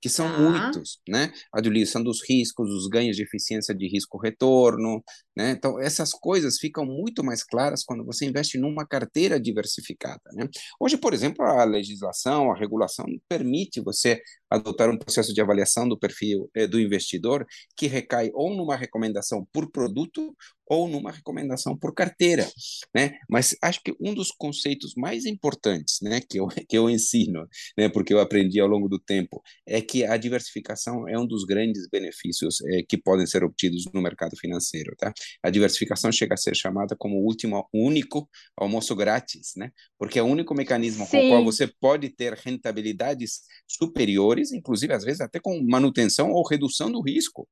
que 0.01 0.09
são 0.09 0.27
ah. 0.27 0.37
muitos, 0.37 0.99
né? 1.07 1.31
A 1.53 1.61
diluição 1.61 2.03
dos 2.03 2.27
riscos, 2.27 2.69
os 2.69 2.87
ganhos 2.87 3.15
de 3.15 3.23
eficiência 3.23 3.73
de 3.73 3.87
risco-retorno, 3.87 5.03
né? 5.35 5.51
Então, 5.51 5.79
essas 5.79 6.11
coisas 6.11 6.57
ficam 6.57 6.85
muito 6.85 7.23
mais 7.23 7.43
claras 7.43 7.83
quando 7.83 8.03
você 8.05 8.25
investe 8.25 8.57
numa 8.57 8.85
carteira 8.85 9.39
diversificada, 9.39 10.21
né? 10.33 10.47
Hoje, 10.79 10.97
por 10.97 11.13
exemplo, 11.13 11.45
a 11.45 11.63
legislação, 11.63 12.51
a 12.51 12.57
regulação 12.57 13.05
permite 13.29 13.79
você 13.81 14.21
adotar 14.49 14.89
um 14.89 14.97
processo 14.97 15.33
de 15.33 15.41
avaliação 15.41 15.87
do 15.87 15.97
perfil 15.97 16.49
eh, 16.53 16.67
do 16.67 16.79
investidor 16.79 17.45
que 17.77 17.87
recai 17.87 18.31
ou 18.33 18.53
numa 18.53 18.75
recomendação 18.75 19.47
por 19.53 19.71
produto 19.71 20.35
ou 20.71 20.87
numa 20.87 21.11
recomendação 21.11 21.75
por 21.75 21.93
carteira, 21.93 22.49
né? 22.95 23.17
Mas 23.29 23.53
acho 23.61 23.81
que 23.83 23.93
um 23.99 24.13
dos 24.13 24.31
conceitos 24.31 24.93
mais 24.95 25.25
importantes, 25.25 25.97
né, 26.01 26.21
que 26.21 26.39
eu 26.39 26.47
que 26.69 26.77
eu 26.77 26.89
ensino, 26.89 27.45
né, 27.77 27.89
porque 27.89 28.13
eu 28.13 28.21
aprendi 28.21 28.57
ao 28.61 28.69
longo 28.69 28.87
do 28.87 28.97
tempo, 28.97 29.41
é 29.67 29.81
que 29.81 30.05
a 30.05 30.15
diversificação 30.15 31.09
é 31.09 31.19
um 31.19 31.27
dos 31.27 31.43
grandes 31.43 31.89
benefícios 31.89 32.61
é, 32.61 32.83
que 32.87 32.97
podem 32.97 33.27
ser 33.27 33.43
obtidos 33.43 33.83
no 33.93 34.01
mercado 34.01 34.37
financeiro, 34.37 34.95
tá? 34.97 35.11
A 35.43 35.49
diversificação 35.49 36.09
chega 36.09 36.35
a 36.35 36.37
ser 36.37 36.55
chamada 36.55 36.95
como 36.95 37.17
o 37.17 37.25
último, 37.25 37.67
único 37.73 38.29
almoço 38.55 38.95
grátis, 38.95 39.51
né? 39.57 39.71
Porque 39.99 40.19
é 40.19 40.23
o 40.23 40.25
único 40.25 40.55
mecanismo 40.55 41.05
Sim. 41.05 41.11
com 41.11 41.17
o 41.17 41.29
qual 41.31 41.43
você 41.43 41.67
pode 41.67 42.09
ter 42.15 42.33
rentabilidades 42.33 43.41
superiores, 43.67 44.53
inclusive 44.53 44.93
às 44.93 45.03
vezes 45.03 45.19
até 45.19 45.37
com 45.37 45.61
manutenção 45.67 46.31
ou 46.31 46.47
redução 46.47 46.89
do 46.89 47.01
risco, 47.01 47.45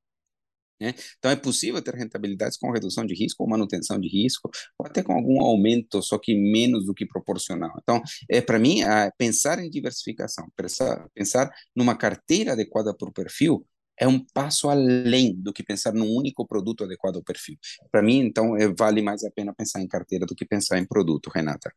né? 0.80 0.94
Então, 1.18 1.30
é 1.30 1.36
possível 1.36 1.82
ter 1.82 1.94
rentabilidades 1.96 2.58
com 2.58 2.72
redução 2.72 3.06
de 3.06 3.14
risco 3.14 3.44
ou 3.44 3.50
manutenção 3.50 4.00
de 4.00 4.08
risco, 4.08 4.50
ou 4.78 4.86
até 4.86 5.04
com 5.04 5.14
algum 5.14 5.42
aumento, 5.42 6.02
só 6.02 6.18
que 6.18 6.34
menos 6.34 6.86
do 6.86 6.94
que 6.94 7.06
proporcional. 7.06 7.72
Então, 7.82 8.02
é, 8.30 8.42
para 8.42 8.58
mim, 8.58 8.82
a, 8.84 9.12
pensar 9.18 9.60
em 9.60 9.70
diversificação, 9.70 10.48
pensar, 10.56 11.08
pensar 11.14 11.52
numa 11.76 11.96
carteira 11.96 12.54
adequada 12.54 12.96
para 12.96 13.10
o 13.10 13.14
perfil, 13.14 13.66
é 14.00 14.08
um 14.08 14.26
passo 14.34 14.70
além 14.70 15.36
do 15.36 15.52
que 15.52 15.62
pensar 15.62 15.94
num 15.94 16.16
único 16.16 16.48
produto 16.48 16.86
adequado 16.86 17.18
ao 17.18 17.24
perfil. 17.24 17.58
Para 17.92 18.02
mim, 18.02 18.20
então, 18.20 18.56
é, 18.56 18.74
vale 18.74 19.02
mais 19.02 19.26
a 19.26 19.32
pena 19.32 19.54
pensar 19.54 19.82
em 19.82 19.88
carteira 19.88 20.26
do 20.26 20.34
que 20.34 20.46
pensar 20.46 20.80
em 20.80 20.88
produto, 20.88 21.30
Renata. 21.30 21.70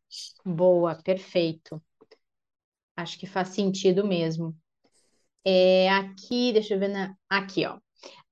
Boa, 0.44 0.94
perfeito. 1.02 1.82
Acho 2.96 3.18
que 3.18 3.26
faz 3.26 3.48
sentido 3.48 4.06
mesmo. 4.06 4.56
É, 5.44 5.90
aqui, 5.90 6.52
deixa 6.52 6.74
eu 6.74 6.78
ver 6.78 6.88
na... 6.88 7.16
Aqui, 7.28 7.66
ó. 7.66 7.80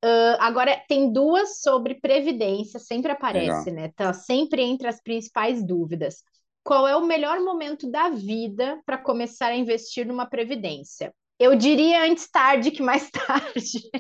Uh, 0.04 0.36
agora, 0.38 0.80
tem 0.88 1.12
duas 1.12 1.60
sobre 1.60 1.94
previdência, 1.94 2.80
sempre 2.80 3.12
aparece, 3.12 3.70
Legal. 3.70 3.84
né? 3.84 3.92
Tá 3.94 4.12
sempre 4.12 4.62
entre 4.62 4.88
as 4.88 5.00
principais 5.02 5.64
dúvidas. 5.64 6.22
Qual 6.62 6.86
é 6.86 6.96
o 6.96 7.06
melhor 7.06 7.40
momento 7.40 7.90
da 7.90 8.08
vida 8.08 8.80
para 8.84 8.98
começar 8.98 9.48
a 9.48 9.56
investir 9.56 10.06
numa 10.06 10.26
previdência? 10.26 11.12
Eu 11.38 11.56
diria 11.56 12.04
antes 12.04 12.30
tarde 12.30 12.70
que 12.70 12.82
mais 12.82 13.08
tarde. 13.10 13.90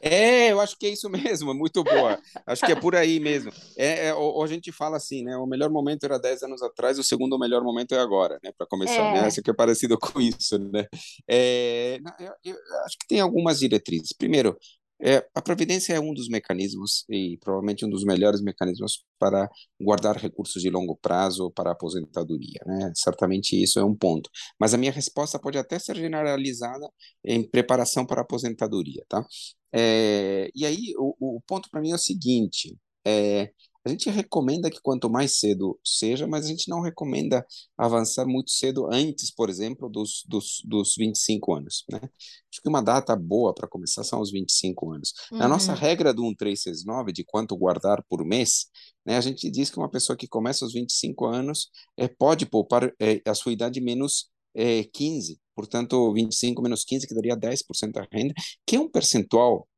É, 0.00 0.50
eu 0.50 0.60
acho 0.60 0.76
que 0.76 0.86
é 0.86 0.90
isso 0.90 1.08
mesmo, 1.08 1.54
muito 1.54 1.82
boa. 1.84 2.18
Acho 2.44 2.66
que 2.66 2.72
é 2.72 2.74
por 2.74 2.96
aí 2.96 3.20
mesmo. 3.20 3.52
É, 3.78 4.08
é 4.08 4.14
ou, 4.14 4.42
a 4.42 4.46
gente 4.46 4.72
fala 4.72 4.96
assim, 4.96 5.22
né? 5.22 5.36
O 5.36 5.46
melhor 5.46 5.70
momento 5.70 6.04
era 6.04 6.18
10 6.18 6.42
anos 6.42 6.62
atrás, 6.62 6.98
o 6.98 7.04
segundo 7.04 7.38
melhor 7.38 7.62
momento 7.62 7.94
é 7.94 8.00
agora, 8.00 8.38
né? 8.42 8.50
Para 8.58 8.66
começar, 8.66 8.92
é. 8.92 9.14
né? 9.14 9.20
Acho 9.20 9.40
que 9.40 9.50
é 9.50 9.54
parecido 9.54 9.96
com 9.98 10.20
isso, 10.20 10.58
né? 10.58 10.84
É, 11.28 12.00
eu, 12.18 12.34
eu 12.44 12.56
acho 12.84 12.98
que 12.98 13.06
tem 13.06 13.20
algumas 13.20 13.60
diretrizes. 13.60 14.12
Primeiro, 14.12 14.58
é, 15.04 15.26
a 15.34 15.42
Previdência 15.42 15.92
é 15.92 16.00
um 16.00 16.14
dos 16.14 16.28
mecanismos, 16.28 17.04
e 17.10 17.36
provavelmente 17.38 17.84
um 17.84 17.90
dos 17.90 18.04
melhores 18.04 18.40
mecanismos 18.40 19.04
para 19.18 19.50
guardar 19.80 20.16
recursos 20.16 20.62
de 20.62 20.70
longo 20.70 20.96
prazo 20.96 21.50
para 21.50 21.70
a 21.70 21.72
aposentadoria. 21.74 22.60
Né? 22.66 22.90
Certamente 22.96 23.60
isso 23.62 23.78
é 23.78 23.84
um 23.84 23.94
ponto. 23.94 24.30
Mas 24.58 24.72
a 24.72 24.78
minha 24.78 24.92
resposta 24.92 25.38
pode 25.38 25.58
até 25.58 25.78
ser 25.78 25.96
generalizada 25.96 26.88
em 27.24 27.46
preparação 27.48 28.06
para 28.06 28.22
a 28.22 28.24
aposentadoria. 28.24 29.04
Tá? 29.08 29.24
É, 29.72 30.50
e 30.54 30.64
aí, 30.64 30.94
o, 30.98 31.36
o 31.36 31.40
ponto 31.46 31.68
para 31.70 31.80
mim 31.80 31.90
é 31.90 31.96
o 31.96 31.98
seguinte: 31.98 32.76
é, 33.06 33.50
a 33.84 33.88
gente 33.90 34.08
recomenda 34.08 34.70
que 34.70 34.80
quanto 34.80 35.10
mais 35.10 35.38
cedo 35.38 35.78
seja, 35.84 36.26
mas 36.26 36.46
a 36.46 36.48
gente 36.48 36.70
não 36.70 36.80
recomenda 36.80 37.46
avançar 37.76 38.26
muito 38.26 38.50
cedo 38.50 38.88
antes, 38.90 39.30
por 39.30 39.50
exemplo, 39.50 39.90
dos, 39.90 40.24
dos, 40.26 40.62
dos 40.64 40.94
25 40.96 41.54
anos. 41.54 41.84
Né? 41.90 42.00
Acho 42.02 42.62
que 42.62 42.68
uma 42.68 42.82
data 42.82 43.14
boa 43.14 43.52
para 43.52 43.68
começar 43.68 44.02
são 44.02 44.20
os 44.20 44.30
25 44.32 44.90
anos. 44.90 45.12
Uhum. 45.30 45.38
Na 45.38 45.46
nossa 45.46 45.74
regra 45.74 46.14
do 46.14 46.22
1369, 46.22 47.12
de 47.12 47.24
quanto 47.24 47.56
guardar 47.56 48.02
por 48.08 48.24
mês, 48.24 48.66
né, 49.04 49.18
a 49.18 49.20
gente 49.20 49.50
diz 49.50 49.70
que 49.70 49.78
uma 49.78 49.90
pessoa 49.90 50.16
que 50.16 50.26
começa 50.26 50.64
aos 50.64 50.72
25 50.72 51.26
anos 51.26 51.70
é, 51.96 52.08
pode 52.08 52.46
poupar 52.46 52.90
é, 52.98 53.20
a 53.26 53.34
sua 53.34 53.52
idade 53.52 53.80
menos 53.82 54.30
é, 54.54 54.84
15, 54.84 55.38
portanto, 55.54 56.12
25 56.14 56.62
menos 56.62 56.84
15, 56.84 57.06
que 57.06 57.14
daria 57.14 57.36
10% 57.36 57.92
da 57.92 58.06
renda, 58.10 58.32
que 58.66 58.76
é 58.76 58.80
um 58.80 58.88
percentual 58.88 59.68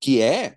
que 0.00 0.20
é, 0.20 0.56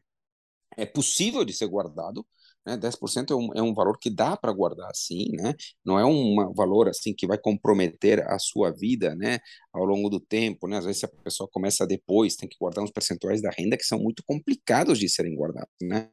é 0.77 0.85
possível 0.85 1.45
de 1.45 1.53
ser 1.53 1.67
guardado, 1.67 2.25
né? 2.69 2.77
10% 2.77 3.31
é 3.31 3.35
um, 3.35 3.49
é 3.55 3.61
um 3.61 3.73
valor 3.73 3.97
que 3.99 4.09
dá 4.09 4.37
para 4.37 4.51
guardar 4.53 4.89
assim, 4.89 5.31
né? 5.33 5.53
Não 5.83 5.99
é 5.99 6.05
um 6.05 6.53
valor 6.53 6.87
assim 6.87 7.13
que 7.13 7.27
vai 7.27 7.37
comprometer 7.37 8.25
a 8.27 8.37
sua 8.39 8.71
vida, 8.71 9.15
né? 9.15 9.39
Ao 9.73 9.83
longo 9.85 10.09
do 10.09 10.19
tempo, 10.19 10.67
né? 10.67 10.77
Às 10.77 10.85
vezes 10.85 11.03
a 11.03 11.07
pessoa 11.07 11.49
começa 11.51 11.85
depois, 11.87 12.35
tem 12.35 12.47
que 12.47 12.57
guardar 12.59 12.83
uns 12.83 12.91
percentuais 12.91 13.41
da 13.41 13.49
renda 13.49 13.77
que 13.77 13.83
são 13.83 13.99
muito 13.99 14.23
complicados 14.25 14.99
de 14.99 15.09
serem 15.09 15.35
guardados, 15.35 15.73
né? 15.81 16.09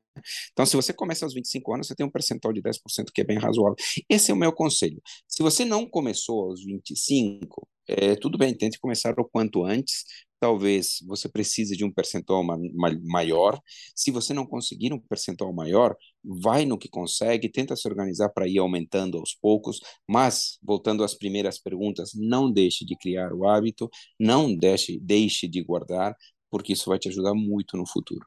Então, 0.53 0.65
se 0.65 0.75
você 0.75 0.93
começa 0.93 1.27
aos 1.27 1.35
25 1.35 1.75
anos, 1.75 1.87
você 1.87 1.95
tem 1.95 2.07
um 2.07 2.11
percentual 2.11 2.53
de 2.53 2.63
10% 2.63 3.13
que 3.15 3.21
é 3.21 3.25
bem 3.25 3.39
razoável. 3.39 3.77
Esse 4.09 4.31
é 4.31 4.35
o 4.35 4.37
meu 4.37 4.53
conselho. 4.53 5.01
Se 5.29 5.43
você 5.43 5.65
não 5.65 5.87
começou 5.87 6.45
aos 6.51 6.65
25, 6.65 7.69
é, 7.89 8.17
tudo 8.17 8.37
bem, 8.39 8.55
tente 8.57 8.79
começar 8.79 9.15
o 9.19 9.25
quanto 9.25 9.65
antes, 9.65 10.05
talvez 10.41 10.99
você 11.07 11.29
precise 11.29 11.77
de 11.77 11.85
um 11.85 11.93
percentual 11.93 12.43
ma 12.45 12.57
ma 12.75 12.91
maior. 13.05 13.59
Se 13.95 14.11
você 14.11 14.35
não 14.35 14.47
conseguir 14.47 14.93
um 14.93 14.99
percentual 15.01 15.53
maior, 15.53 15.97
vai 16.25 16.65
no 16.65 16.79
que 16.79 16.89
consegue, 16.89 17.49
tenta 17.51 17.77
se 17.77 17.89
organizar 17.89 18.29
para 18.31 18.49
ir 18.49 18.59
aumentando 18.59 19.19
aos 19.19 19.35
poucos, 19.35 19.81
mas 20.09 20.59
voltando 20.63 21.05
às 21.05 21.15
primeiras 21.15 21.59
perguntas, 21.59 22.13
não 22.15 22.53
deixe 22.53 22.85
de 22.85 22.97
criar 22.97 23.33
o 23.33 23.47
hábito, 23.49 23.89
não 24.19 24.55
deixe, 24.55 24.99
deixe 25.01 25.49
de 25.49 25.63
guardar, 25.63 26.15
porque 26.51 26.73
isso 26.73 26.89
vai 26.91 26.99
te 26.99 27.09
ajudar 27.09 27.35
muito 27.35 27.77
no 27.77 27.87
futuro. 27.87 28.27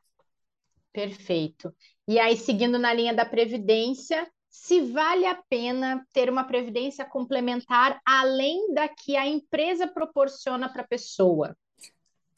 Perfeito. 0.92 1.74
E 2.08 2.20
aí, 2.20 2.36
seguindo 2.36 2.80
na 2.80 2.94
linha 2.94 3.14
da 3.14 3.26
previdência, 3.26 4.28
se 4.50 4.82
vale 4.82 5.26
a 5.26 5.42
pena 5.50 6.06
ter 6.12 6.30
uma 6.30 6.44
previdência 6.44 7.06
complementar 7.06 8.00
além 8.06 8.74
da 8.74 8.88
que 8.88 9.16
a 9.16 9.28
empresa 9.28 9.88
proporciona 9.88 10.68
para 10.68 10.82
a 10.82 10.88
pessoa. 10.88 11.56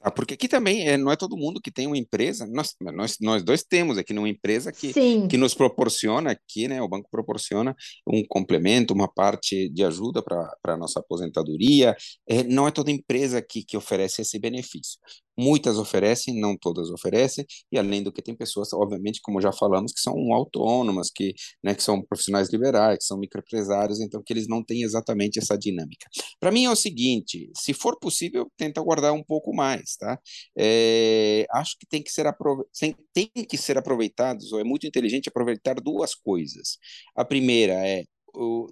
Ah, 0.03 0.09
porque 0.09 0.33
aqui 0.33 0.47
também 0.47 0.87
é, 0.87 0.97
não 0.97 1.11
é 1.11 1.15
todo 1.15 1.37
mundo 1.37 1.61
que 1.61 1.71
tem 1.71 1.85
uma 1.85 1.97
empresa, 1.97 2.47
nós, 2.47 2.75
nós, 2.81 3.17
nós 3.21 3.43
dois 3.43 3.63
temos 3.63 3.99
aqui 3.99 4.13
uma 4.13 4.27
empresa 4.27 4.71
que, 4.71 4.91
que 5.29 5.37
nos 5.37 5.53
proporciona 5.53 6.31
aqui, 6.31 6.67
né, 6.67 6.81
o 6.81 6.87
banco 6.87 7.07
proporciona 7.11 7.75
um 8.07 8.23
complemento, 8.27 8.95
uma 8.95 9.07
parte 9.07 9.69
de 9.69 9.83
ajuda 9.83 10.23
para 10.23 10.57
a 10.63 10.77
nossa 10.77 10.99
aposentadoria, 10.99 11.95
é, 12.27 12.41
não 12.43 12.67
é 12.67 12.71
toda 12.71 12.89
empresa 12.89 13.43
que, 13.43 13.63
que 13.63 13.77
oferece 13.77 14.23
esse 14.23 14.39
benefício. 14.39 14.99
Muitas 15.37 15.77
oferecem, 15.77 16.39
não 16.39 16.57
todas 16.57 16.89
oferecem, 16.89 17.45
e 17.71 17.77
além 17.77 18.03
do 18.03 18.11
que 18.11 18.21
tem 18.21 18.35
pessoas, 18.35 18.73
obviamente, 18.73 19.21
como 19.21 19.41
já 19.41 19.51
falamos, 19.51 19.93
que 19.93 20.01
são 20.01 20.13
autônomas, 20.33 21.09
que, 21.13 21.33
né, 21.63 21.73
que 21.73 21.83
são 21.83 22.01
profissionais 22.01 22.49
liberais, 22.51 22.99
que 22.99 23.05
são 23.05 23.17
microempresários, 23.17 23.99
então 23.99 24.21
que 24.23 24.33
eles 24.33 24.47
não 24.47 24.63
têm 24.63 24.83
exatamente 24.83 25.39
essa 25.39 25.57
dinâmica. 25.57 26.07
Para 26.39 26.51
mim 26.51 26.65
é 26.65 26.69
o 26.69 26.75
seguinte, 26.75 27.49
se 27.55 27.73
for 27.73 27.97
possível, 27.99 28.47
tenta 28.57 28.81
guardar 28.81 29.13
um 29.13 29.23
pouco 29.23 29.53
mais, 29.55 29.95
tá? 29.97 30.19
É, 30.57 31.45
acho 31.51 31.77
que 31.79 31.85
tem 31.87 32.03
que 32.03 32.11
ser 32.11 32.25
tem 33.13 33.29
que 33.47 33.57
ser 33.57 33.77
aproveitados, 33.77 34.51
ou 34.51 34.59
é 34.59 34.63
muito 34.63 34.85
inteligente 34.87 35.29
aproveitar 35.29 35.75
duas 35.75 36.13
coisas. 36.15 36.77
A 37.15 37.25
primeira 37.25 37.73
é 37.87 38.03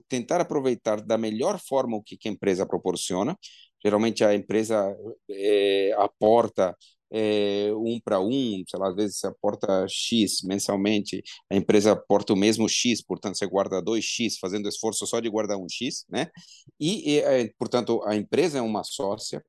tentar 0.07 0.41
aproveitar 0.41 1.01
da 1.01 1.17
melhor 1.17 1.59
forma 1.59 1.97
o 1.97 2.03
que 2.03 2.17
a 2.27 2.31
empresa 2.31 2.65
proporciona, 2.65 3.37
geralmente 3.83 4.23
a 4.23 4.33
empresa 4.33 4.95
é, 5.29 5.93
aporta 5.97 6.75
é, 7.11 7.71
um 7.73 7.99
para 7.99 8.19
um, 8.19 8.63
sei 8.67 8.79
lá, 8.79 8.89
às 8.89 8.95
vezes 8.95 9.17
você 9.17 9.27
aporta 9.27 9.85
X 9.89 10.41
mensalmente, 10.43 11.23
a 11.49 11.55
empresa 11.55 11.93
aporta 11.93 12.33
o 12.33 12.35
mesmo 12.35 12.67
X, 12.69 13.01
portanto 13.03 13.37
você 13.37 13.47
guarda 13.47 13.81
2X, 13.81 14.37
fazendo 14.39 14.69
esforço 14.69 15.05
só 15.07 15.19
de 15.19 15.29
guardar 15.29 15.57
um 15.57 15.67
X, 15.69 16.05
né? 16.09 16.27
E, 16.79 17.15
e 17.15 17.19
é, 17.21 17.49
portanto, 17.57 18.01
a 18.05 18.15
empresa 18.15 18.59
é 18.59 18.61
uma 18.61 18.83
sócia, 18.83 19.43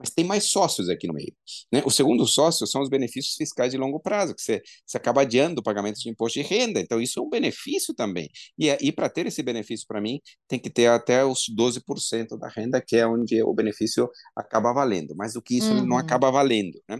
mas 0.00 0.10
tem 0.10 0.24
mais 0.24 0.44
sócios 0.44 0.88
aqui 0.88 1.06
no 1.06 1.12
meio. 1.12 1.32
Né? 1.70 1.82
O 1.84 1.90
segundo 1.90 2.26
sócio 2.26 2.66
são 2.66 2.80
os 2.80 2.88
benefícios 2.88 3.34
fiscais 3.36 3.70
de 3.70 3.76
longo 3.78 4.00
prazo, 4.00 4.34
que 4.34 4.40
você, 4.40 4.62
você 4.86 4.96
acaba 4.96 5.20
adiando 5.20 5.60
o 5.60 5.62
pagamento 5.62 6.00
de 6.00 6.08
imposto 6.08 6.40
de 6.40 6.46
renda, 6.46 6.80
então 6.80 7.00
isso 7.00 7.20
é 7.20 7.22
um 7.22 7.28
benefício 7.28 7.94
também. 7.94 8.30
E, 8.58 8.68
e 8.80 8.90
para 8.90 9.10
ter 9.10 9.26
esse 9.26 9.42
benefício, 9.42 9.86
para 9.86 10.00
mim, 10.00 10.18
tem 10.48 10.58
que 10.58 10.70
ter 10.70 10.86
até 10.86 11.22
os 11.22 11.44
12% 11.54 12.38
da 12.38 12.48
renda, 12.48 12.80
que 12.80 12.96
é 12.96 13.06
onde 13.06 13.42
o 13.42 13.52
benefício 13.52 14.08
acaba 14.34 14.72
valendo, 14.72 15.14
mas 15.14 15.36
o 15.36 15.42
que 15.42 15.58
isso 15.58 15.70
uhum. 15.70 15.86
não 15.86 15.98
acaba 15.98 16.30
valendo. 16.30 16.80
Né? 16.88 16.98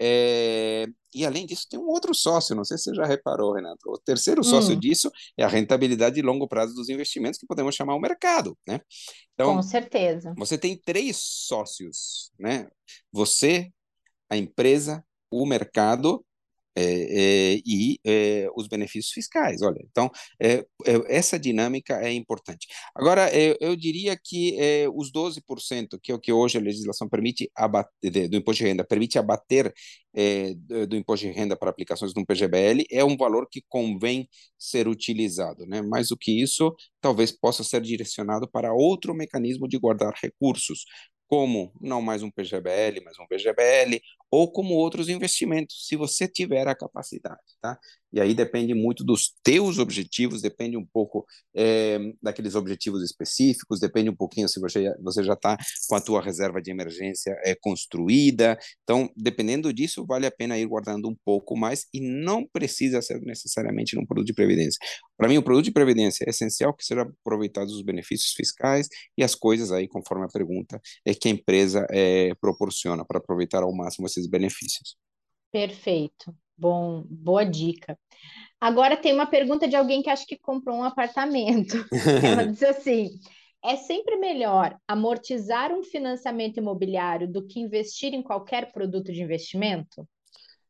É, 0.00 0.86
e 1.14 1.24
além 1.24 1.46
disso, 1.46 1.66
tem 1.70 1.78
um 1.78 1.86
outro 1.86 2.14
sócio, 2.14 2.54
não 2.54 2.64
sei 2.64 2.76
se 2.76 2.84
você 2.84 2.94
já 2.94 3.06
reparou, 3.06 3.54
Renato. 3.54 3.78
O 3.86 3.98
terceiro 3.98 4.42
sócio 4.42 4.74
hum. 4.74 4.78
disso 4.78 5.10
é 5.36 5.44
a 5.44 5.48
rentabilidade 5.48 6.16
de 6.16 6.22
longo 6.22 6.48
prazo 6.48 6.74
dos 6.74 6.88
investimentos, 6.88 7.38
que 7.38 7.46
podemos 7.46 7.74
chamar 7.74 7.94
o 7.94 8.00
mercado, 8.00 8.58
né? 8.66 8.80
Então, 9.34 9.56
Com 9.56 9.62
certeza. 9.62 10.34
Você 10.36 10.58
tem 10.58 10.76
três 10.76 11.16
sócios, 11.16 12.32
né? 12.38 12.68
Você, 13.12 13.70
a 14.28 14.36
empresa, 14.36 15.04
o 15.30 15.46
mercado 15.46 16.25
é, 16.76 17.54
é, 17.54 17.62
e 17.64 17.98
é, 18.04 18.48
os 18.54 18.68
benefícios 18.68 19.12
fiscais. 19.12 19.62
Olha, 19.62 19.80
então 19.90 20.10
é, 20.40 20.64
é, 20.84 21.16
essa 21.16 21.38
dinâmica 21.38 22.00
é 22.02 22.12
importante. 22.12 22.66
Agora, 22.94 23.30
é, 23.30 23.56
eu 23.60 23.74
diria 23.74 24.16
que 24.16 24.56
os 24.94 25.10
12%, 25.10 25.98
que 26.02 26.12
é 26.12 26.14
o 26.14 26.18
que 26.18 26.32
hoje 26.32 26.58
a 26.58 26.60
legislação 26.60 27.08
permite 27.08 27.50
abater, 27.54 28.28
do 28.28 28.36
imposto 28.36 28.62
de 28.62 28.68
renda, 28.68 28.84
permite 28.84 29.18
abater 29.18 29.72
do 30.88 30.96
imposto 30.96 31.26
de 31.26 31.32
renda 31.32 31.56
para 31.56 31.70
aplicações 31.70 32.14
no 32.14 32.24
PGBL, 32.24 32.84
é 32.90 33.04
um 33.04 33.16
valor 33.16 33.46
que 33.50 33.62
convém 33.68 34.28
ser 34.58 34.88
utilizado. 34.88 35.66
Né? 35.66 35.82
Mais 35.82 36.08
do 36.08 36.16
que 36.16 36.42
isso, 36.42 36.74
talvez 37.00 37.30
possa 37.32 37.62
ser 37.62 37.80
direcionado 37.82 38.48
para 38.48 38.72
outro 38.72 39.14
mecanismo 39.14 39.68
de 39.68 39.78
guardar 39.78 40.14
recursos, 40.22 40.84
como 41.26 41.72
não 41.80 42.00
mais 42.00 42.22
um 42.22 42.30
PGBL, 42.30 43.02
mas 43.04 43.18
um 43.18 43.26
VGBL, 43.30 44.00
ou 44.30 44.50
como 44.50 44.74
outros 44.74 45.08
investimentos, 45.08 45.86
se 45.86 45.96
você 45.96 46.26
tiver 46.28 46.66
a 46.68 46.74
capacidade, 46.74 47.40
tá? 47.60 47.78
E 48.12 48.20
aí 48.20 48.34
depende 48.34 48.72
muito 48.72 49.04
dos 49.04 49.34
teus 49.42 49.78
objetivos, 49.78 50.40
depende 50.40 50.76
um 50.76 50.86
pouco 50.86 51.26
é, 51.54 51.98
daqueles 52.22 52.54
objetivos 52.54 53.02
específicos, 53.02 53.78
depende 53.78 54.08
um 54.08 54.16
pouquinho 54.16 54.48
se 54.48 54.58
você, 54.58 54.90
você 55.02 55.22
já 55.22 55.34
está 55.34 55.56
com 55.86 55.94
a 55.94 56.00
tua 56.00 56.22
reserva 56.22 56.62
de 56.62 56.70
emergência 56.70 57.36
é, 57.44 57.54
construída. 57.54 58.58
Então, 58.84 59.10
dependendo 59.14 59.70
disso, 59.70 60.06
vale 60.06 60.24
a 60.24 60.30
pena 60.30 60.56
ir 60.56 60.66
guardando 60.66 61.08
um 61.08 61.16
pouco 61.24 61.56
mais 61.56 61.86
e 61.92 62.00
não 62.00 62.46
precisa 62.46 63.02
ser 63.02 63.20
necessariamente 63.20 63.94
num 63.94 64.06
produto 64.06 64.28
de 64.28 64.34
previdência. 64.34 64.78
Para 65.16 65.28
mim, 65.28 65.36
o 65.36 65.42
produto 65.42 65.64
de 65.66 65.72
previdência 65.72 66.24
é 66.24 66.30
essencial 66.30 66.72
que 66.74 66.84
sejam 66.84 67.04
aproveitados 67.22 67.74
os 67.74 67.82
benefícios 67.82 68.32
fiscais 68.32 68.88
e 69.16 69.22
as 69.22 69.34
coisas 69.34 69.72
aí, 69.72 69.88
conforme 69.88 70.24
a 70.24 70.28
pergunta, 70.28 70.80
é 71.04 71.14
que 71.14 71.28
a 71.28 71.30
empresa 71.30 71.86
é, 71.90 72.34
proporciona 72.40 73.04
para 73.04 73.18
aproveitar 73.18 73.62
ao 73.62 73.74
máximo 73.74 74.06
esses 74.16 74.28
benefícios. 74.28 74.96
Perfeito. 75.52 76.34
Bom, 76.56 77.04
boa 77.08 77.44
dica. 77.44 77.98
Agora 78.60 78.96
tem 78.96 79.12
uma 79.12 79.26
pergunta 79.26 79.68
de 79.68 79.76
alguém 79.76 80.02
que 80.02 80.08
acho 80.08 80.26
que 80.26 80.38
comprou 80.38 80.76
um 80.76 80.84
apartamento. 80.84 81.76
Ela 82.24 82.46
diz 82.46 82.62
assim: 82.62 83.10
é 83.62 83.76
sempre 83.76 84.16
melhor 84.16 84.78
amortizar 84.88 85.72
um 85.72 85.82
financiamento 85.82 86.56
imobiliário 86.56 87.30
do 87.30 87.46
que 87.46 87.60
investir 87.60 88.14
em 88.14 88.22
qualquer 88.22 88.72
produto 88.72 89.12
de 89.12 89.22
investimento? 89.22 90.08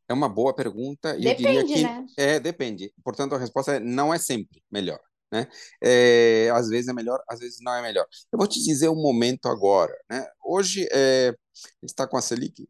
É 0.08 0.14
uma 0.14 0.28
boa 0.28 0.54
pergunta 0.54 1.16
e 1.16 1.22
depende, 1.22 1.56
eu 1.56 1.66
diria 1.66 1.74
que 1.74 1.82
né? 1.82 2.06
é 2.16 2.40
depende. 2.40 2.92
Portanto, 3.04 3.34
a 3.34 3.38
resposta 3.38 3.76
é 3.76 3.80
não 3.80 4.12
é 4.12 4.18
sempre 4.18 4.62
melhor. 4.70 5.00
Né? 5.32 5.48
É, 5.82 6.48
às 6.54 6.68
vezes 6.68 6.88
é 6.88 6.92
melhor, 6.92 7.20
às 7.28 7.40
vezes 7.40 7.58
não 7.60 7.74
é 7.74 7.82
melhor. 7.82 8.06
Eu 8.32 8.38
vou 8.38 8.46
te 8.46 8.62
dizer 8.62 8.88
um 8.88 9.00
momento 9.00 9.46
agora. 9.46 9.92
Né? 10.08 10.24
Hoje 10.44 10.86
é, 10.92 11.34
está 11.82 12.06
com 12.06 12.16
a 12.16 12.22
Selic 12.22 12.68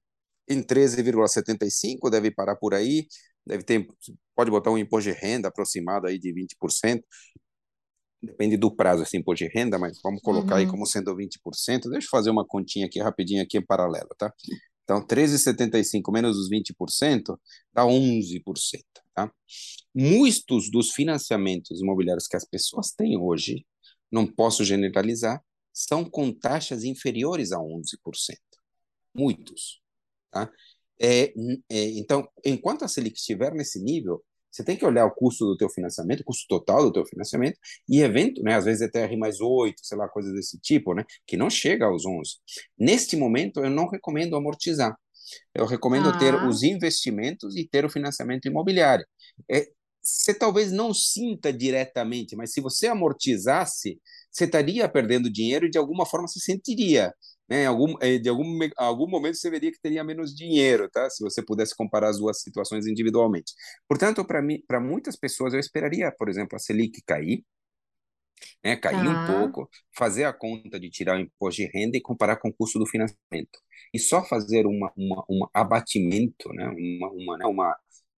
em 0.49 0.63
13,75, 0.63 2.11
deve 2.11 2.31
parar 2.31 2.57
por 2.57 2.75
aí, 2.75 3.07
deve 3.47 3.63
ter, 3.63 3.87
pode 4.35 4.51
botar 4.51 4.71
um 4.71 4.79
imposto 4.79 5.11
de 5.11 5.19
renda 5.19 5.49
aproximado 5.49 6.07
aí 6.07 6.19
de 6.19 6.33
20%, 6.33 7.03
depende 8.23 8.57
do 8.57 8.75
prazo 8.75 9.03
esse 9.03 9.17
imposto 9.17 9.45
de 9.45 9.51
renda, 9.53 9.79
mas 9.79 10.01
vamos 10.03 10.21
colocar 10.23 10.55
uhum. 10.55 10.61
aí 10.61 10.67
como 10.67 10.87
sendo 10.87 11.15
20%, 11.15 11.91
deixa 11.91 12.07
eu 12.07 12.11
fazer 12.11 12.31
uma 12.31 12.47
continha 12.47 12.87
aqui 12.87 13.01
rapidinho 13.01 13.43
aqui 13.43 13.59
em 13.59 13.65
paralelo, 13.65 14.09
tá? 14.19 14.33
Então, 14.85 15.05
13,75 15.05 16.13
menos 16.13 16.39
os 16.39 16.49
20% 16.49 17.37
dá 17.73 17.83
11%, 17.83 18.43
tá? 19.13 19.33
Muitos 19.95 20.71
dos 20.71 20.93
financiamentos 20.93 21.81
imobiliários 21.81 22.29
que 22.29 22.37
as 22.37 22.45
pessoas 22.45 22.93
têm 22.93 23.19
hoje, 23.19 23.67
não 24.11 24.27
posso 24.27 24.65
generalizar, 24.65 25.43
são 25.73 26.05
com 26.09 26.33
taxas 26.33 26.85
inferiores 26.85 27.53
a 27.53 27.59
11%. 27.59 28.37
Muitos. 29.15 29.81
Tá? 30.37 30.51
É, 31.01 31.33
é, 31.71 31.85
então, 31.99 32.29
enquanto 32.45 32.85
a 32.85 32.89
Selic 32.89 33.17
estiver 33.17 33.55
nesse 33.55 33.83
nível, 33.83 34.23
você 34.51 34.65
tem 34.65 34.77
que 34.77 34.85
olhar 34.85 35.07
o 35.07 35.11
custo 35.11 35.47
do 35.47 35.57
teu 35.57 35.69
financiamento, 35.69 36.21
o 36.21 36.25
custo 36.25 36.47
total 36.49 36.83
do 36.83 36.93
teu 36.93 37.07
financiamento, 37.07 37.59
e 37.89 38.01
evento, 38.01 38.43
né, 38.43 38.55
às 38.55 38.65
vezes 38.65 38.83
até 38.83 39.05
R 39.05 39.17
mais 39.17 39.41
8, 39.41 39.81
sei 39.83 39.97
lá, 39.97 40.09
coisas 40.09 40.33
desse 40.35 40.59
tipo, 40.59 40.95
né, 40.95 41.05
que 41.27 41.37
não 41.37 41.49
chega 41.49 41.87
aos 41.87 42.05
11. 42.07 42.37
Neste 42.79 43.17
momento, 43.17 43.61
eu 43.61 43.71
não 43.71 43.89
recomendo 43.89 44.37
amortizar. 44.37 44.97
Eu 45.55 45.67
recomendo 45.67 46.09
ah. 46.11 46.19
ter 46.19 46.35
os 46.35 46.63
investimentos 46.63 47.57
e 47.57 47.67
ter 47.67 47.85
o 47.85 47.91
financiamento 47.91 48.47
imobiliário. 48.47 49.05
É, 49.51 49.67
você 50.03 50.33
talvez 50.33 50.71
não 50.71 50.95
sinta 50.95 51.53
diretamente, 51.53 52.37
mas 52.37 52.53
se 52.53 52.61
você 52.61 52.87
amortizasse, 52.87 54.01
você 54.31 54.45
estaria 54.45 54.89
perdendo 54.89 55.31
dinheiro 55.31 55.67
e 55.67 55.71
de 55.71 55.79
alguma 55.79 56.07
forma 56.07 56.29
se 56.29 56.41
sentiria 56.41 57.13
né, 57.49 57.63
em 57.63 57.67
algum, 57.67 57.95
eh, 58.01 58.19
de 58.19 58.29
algum, 58.29 58.59
algum 58.77 59.09
momento 59.09 59.37
você 59.37 59.51
veria 59.51 59.71
que 59.73 59.81
teria 59.81 60.03
menos 60.05 60.35
dinheiro, 60.35 60.89
tá? 60.91 61.09
Se 61.11 61.23
você 61.23 61.43
pudesse 61.43 61.75
comparar 61.77 62.09
as 62.09 62.19
duas 62.19 62.41
situações 62.41 62.87
individualmente. 62.87 63.53
Portanto, 63.89 64.25
para 64.25 64.43
mim, 64.43 64.63
para 64.67 64.81
muitas 64.81 65.17
pessoas, 65.17 65.55
eu 65.55 65.61
esperaria, 65.61 66.13
por 66.13 66.29
exemplo, 66.29 66.57
a 66.57 66.59
Selic 66.59 67.03
cair, 67.07 67.45
né, 68.65 68.77
cair 68.77 69.05
tá. 69.05 69.11
um 69.11 69.27
pouco, 69.27 69.71
fazer 69.97 70.25
a 70.25 70.33
conta 70.33 70.79
de 70.79 70.91
tirar 70.91 71.17
o 71.17 71.21
imposto 71.21 71.63
de 71.63 71.71
renda 71.73 71.97
e 71.97 72.01
comparar 72.01 72.37
com 72.37 72.49
o 72.49 72.53
custo 72.53 72.79
do 72.79 72.87
financiamento. 72.87 73.59
E 73.95 73.99
só 73.99 74.25
fazer 74.25 74.67
uma, 74.67 74.93
uma, 74.97 75.25
uma 75.29 75.51
abatimento, 75.55 76.53
né, 76.53 76.69
uma, 76.69 77.11
uma, 77.11 77.39
né, 77.39 77.47
uma 77.47 77.77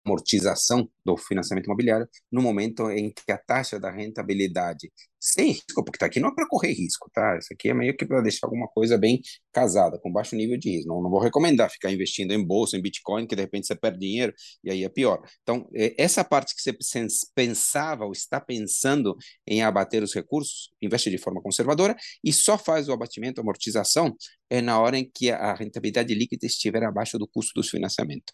amortização 0.08 0.89
do 1.06 1.17
financiamento 1.17 1.65
imobiliário 1.65 2.08
no 2.32 2.41
momento 2.41 2.89
em 2.89 3.12
que 3.12 3.32
a 3.32 3.38
taxa 3.38 3.80
da 3.80 3.91
rentabilidade 3.91 4.91
sem 5.20 5.52
risco, 5.52 5.84
porque 5.84 5.98
tá 5.98 6.06
aqui 6.06 6.20
não 6.20 6.30
é 6.30 6.36
para 6.36 6.48
correr 6.48 6.72
risco, 6.74 7.10
tá? 7.12 7.38
Isso 7.38 7.52
aqui 7.52 7.70
é 7.70 7.74
meio 7.74 7.96
que 7.96 8.06
para 8.06 8.22
deixar 8.22 8.46
alguma 8.48 8.67
coisa 8.67 8.98
bem 8.98 9.22
casada, 9.52 10.00
com 10.00 10.12
baixo 10.12 10.36
nível 10.36 10.58
de 10.58 10.70
risco. 10.70 10.89
Não, 10.89 11.02
não 11.02 11.10
vou 11.10 11.20
recomendar 11.20 11.70
ficar 11.70 11.91
investindo 11.91 12.34
em 12.34 12.46
bolsa, 12.46 12.78
em 12.78 12.82
Bitcoin, 12.82 13.26
que 13.26 13.36
de 13.36 13.41
repente 13.41 13.67
você 13.67 13.76
perde 13.76 14.00
dinheiro 14.00 14.34
e 14.63 14.72
aí 14.72 14.84
é 14.84 14.89
pior. 14.89 15.22
Então, 15.41 15.67
é, 15.74 15.96
essa 15.98 16.24
parte 16.24 16.56
que 16.56 16.62
você 16.62 17.08
pensava 17.36 18.06
ou 18.06 18.12
está 18.12 18.39
pensando 18.39 19.15
em 19.46 19.63
abater 19.63 20.04
os 20.04 20.13
recursos, 20.13 20.72
investe 20.82 21.10
de 21.10 21.17
forma 21.17 21.41
conservadora 21.41 21.96
e 22.24 22.32
só 22.32 22.58
faz 22.58 22.88
o 22.88 22.93
abatimento, 22.93 23.41
a 23.41 23.43
amortização, 23.43 24.15
é 24.50 24.62
na 24.62 24.80
hora 24.80 24.98
em 24.98 25.10
que 25.13 25.30
a 25.32 25.54
rentabilidade 25.54 26.13
líquida 26.13 26.46
estiver 26.46 26.84
abaixo 26.84 27.17
do 27.17 27.28
custo 27.28 27.54
dos 27.56 27.70
financiamentos. 27.70 28.32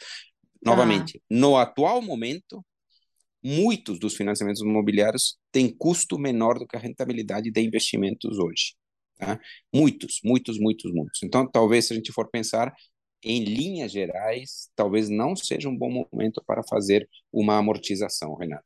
Novamente, 0.65 1.17
ah. 1.17 1.21
no 1.29 1.57
atual 1.57 2.01
momento, 2.01 2.63
muitos 3.43 3.99
dos 3.99 4.15
financiamentos 4.15 4.61
imobiliários 4.61 5.37
têm 5.51 5.75
custo 5.75 6.17
menor 6.17 6.57
do 6.57 6.65
que 6.65 6.75
a 6.75 6.79
rentabilidade 6.79 7.51
de 7.51 7.61
investimentos 7.61 8.39
hoje. 8.39 8.75
Tá? 9.17 9.39
Muitos, 9.73 10.19
muitos, 10.23 10.57
muitos, 10.57 10.91
muitos. 10.93 11.21
Então, 11.23 11.49
talvez 11.49 11.85
se 11.85 11.93
a 11.93 11.95
gente 11.95 12.11
for 12.11 12.29
pensar 12.29 12.73
em 13.23 13.43
linhas 13.43 13.91
gerais, 13.91 14.69
talvez 14.75 15.09
não 15.09 15.35
seja 15.35 15.69
um 15.69 15.77
bom 15.77 16.07
momento 16.11 16.43
para 16.45 16.61
fazer 16.63 17.07
uma 17.31 17.57
amortização, 17.57 18.35
Renata. 18.35 18.65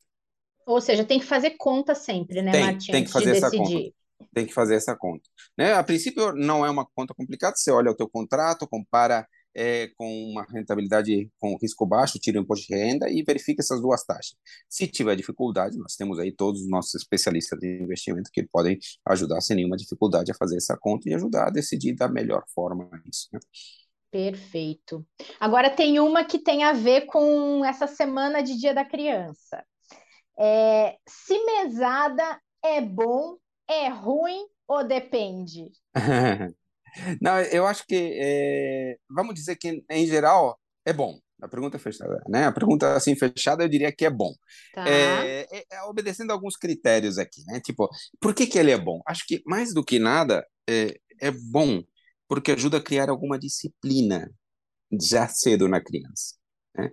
Ou 0.65 0.81
seja, 0.81 1.05
tem 1.05 1.19
que 1.19 1.25
fazer 1.25 1.51
conta 1.57 1.95
sempre, 1.95 2.41
né, 2.41 2.51
tem? 2.51 2.77
Tem 2.77 3.03
que 3.03 3.11
fazer 3.11 3.37
essa 3.37 3.49
decidir. 3.49 3.83
conta. 3.83 3.97
Tem 4.33 4.45
que 4.45 4.53
fazer 4.53 4.75
essa 4.75 4.95
conta. 4.95 5.29
Né? 5.57 5.73
A 5.73 5.83
princípio, 5.83 6.33
não 6.33 6.65
é 6.65 6.69
uma 6.69 6.85
conta 6.85 7.13
complicada. 7.13 7.55
Você 7.55 7.71
olha 7.71 7.91
o 7.91 7.95
teu 7.95 8.09
contrato, 8.09 8.67
compara 8.67 9.27
é, 9.57 9.87
com 9.97 10.07
uma 10.29 10.43
rentabilidade 10.43 11.31
com 11.39 11.57
risco 11.59 11.83
baixo, 11.83 12.19
tira 12.19 12.39
o 12.39 12.43
imposto 12.43 12.67
de 12.67 12.75
renda 12.75 13.09
e 13.09 13.23
verifica 13.23 13.59
essas 13.59 13.81
duas 13.81 14.05
taxas. 14.05 14.35
Se 14.69 14.87
tiver 14.87 15.15
dificuldade, 15.15 15.79
nós 15.79 15.95
temos 15.95 16.19
aí 16.19 16.31
todos 16.31 16.61
os 16.61 16.69
nossos 16.69 16.93
especialistas 16.93 17.59
de 17.59 17.81
investimento 17.81 18.29
que 18.31 18.43
podem 18.43 18.77
ajudar 19.07 19.41
sem 19.41 19.55
nenhuma 19.55 19.75
dificuldade 19.75 20.31
a 20.31 20.35
fazer 20.35 20.57
essa 20.57 20.77
conta 20.77 21.09
e 21.09 21.15
ajudar 21.15 21.47
a 21.47 21.49
decidir 21.49 21.95
da 21.95 22.07
melhor 22.07 22.43
forma 22.53 22.87
isso. 23.09 23.29
Né? 23.33 23.39
Perfeito. 24.11 25.03
Agora 25.39 25.71
tem 25.71 25.99
uma 25.99 26.23
que 26.23 26.37
tem 26.37 26.63
a 26.63 26.73
ver 26.73 27.07
com 27.07 27.65
essa 27.65 27.87
semana 27.87 28.43
de 28.43 28.59
Dia 28.59 28.75
da 28.75 28.85
Criança. 28.85 29.65
É, 30.39 30.97
se 31.09 31.43
mesada 31.43 32.39
é 32.63 32.79
bom, 32.79 33.37
é 33.67 33.89
ruim 33.89 34.45
ou 34.67 34.83
depende? 34.83 35.71
Não, 37.21 37.39
eu 37.39 37.65
acho 37.65 37.85
que, 37.87 37.95
é, 38.19 38.97
vamos 39.09 39.33
dizer 39.35 39.55
que, 39.55 39.83
em 39.89 40.07
geral, 40.07 40.59
é 40.85 40.93
bom. 40.93 41.19
A 41.41 41.47
pergunta 41.47 41.77
é 41.77 41.79
fechada, 41.79 42.19
né? 42.27 42.45
A 42.45 42.51
pergunta 42.51 42.95
assim 42.95 43.15
fechada, 43.15 43.63
eu 43.63 43.69
diria 43.69 43.91
que 43.91 44.05
é 44.05 44.09
bom. 44.09 44.33
Tá. 44.73 44.89
É, 44.89 45.47
é, 45.51 45.63
é, 45.71 45.83
obedecendo 45.83 46.31
alguns 46.31 46.57
critérios 46.57 47.19
aqui, 47.19 47.43
né? 47.45 47.59
Tipo, 47.59 47.87
por 48.19 48.33
que 48.33 48.47
que 48.47 48.57
ele 48.57 48.71
é 48.71 48.77
bom? 48.77 49.01
Acho 49.05 49.23
que 49.27 49.43
mais 49.45 49.71
do 49.73 49.83
que 49.83 49.99
nada 49.99 50.45
é, 50.67 50.99
é 51.21 51.29
bom 51.29 51.83
porque 52.27 52.51
ajuda 52.51 52.77
a 52.77 52.83
criar 52.83 53.09
alguma 53.09 53.37
disciplina 53.37 54.31
já 54.99 55.27
cedo 55.27 55.67
na 55.67 55.81
criança. 55.81 56.36
Né? 56.77 56.91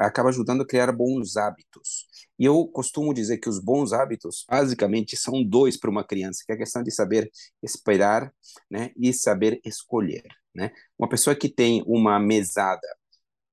Acaba 0.00 0.28
ajudando 0.30 0.62
a 0.62 0.66
criar 0.66 0.90
bons 0.92 1.36
hábitos. 1.36 2.06
E 2.38 2.44
eu 2.44 2.66
costumo 2.66 3.14
dizer 3.14 3.38
que 3.38 3.48
os 3.48 3.60
bons 3.60 3.92
hábitos, 3.92 4.44
basicamente, 4.48 5.16
são 5.16 5.42
dois 5.44 5.78
para 5.78 5.90
uma 5.90 6.04
criança, 6.04 6.42
que 6.44 6.52
é 6.52 6.54
a 6.54 6.58
questão 6.58 6.82
de 6.82 6.90
saber 6.90 7.30
esperar 7.62 8.32
né, 8.70 8.90
e 8.96 9.12
saber 9.12 9.60
escolher. 9.64 10.26
Né? 10.54 10.72
Uma 10.98 11.08
pessoa 11.08 11.36
que 11.36 11.48
tem 11.48 11.82
uma 11.86 12.18
mesada 12.18 12.88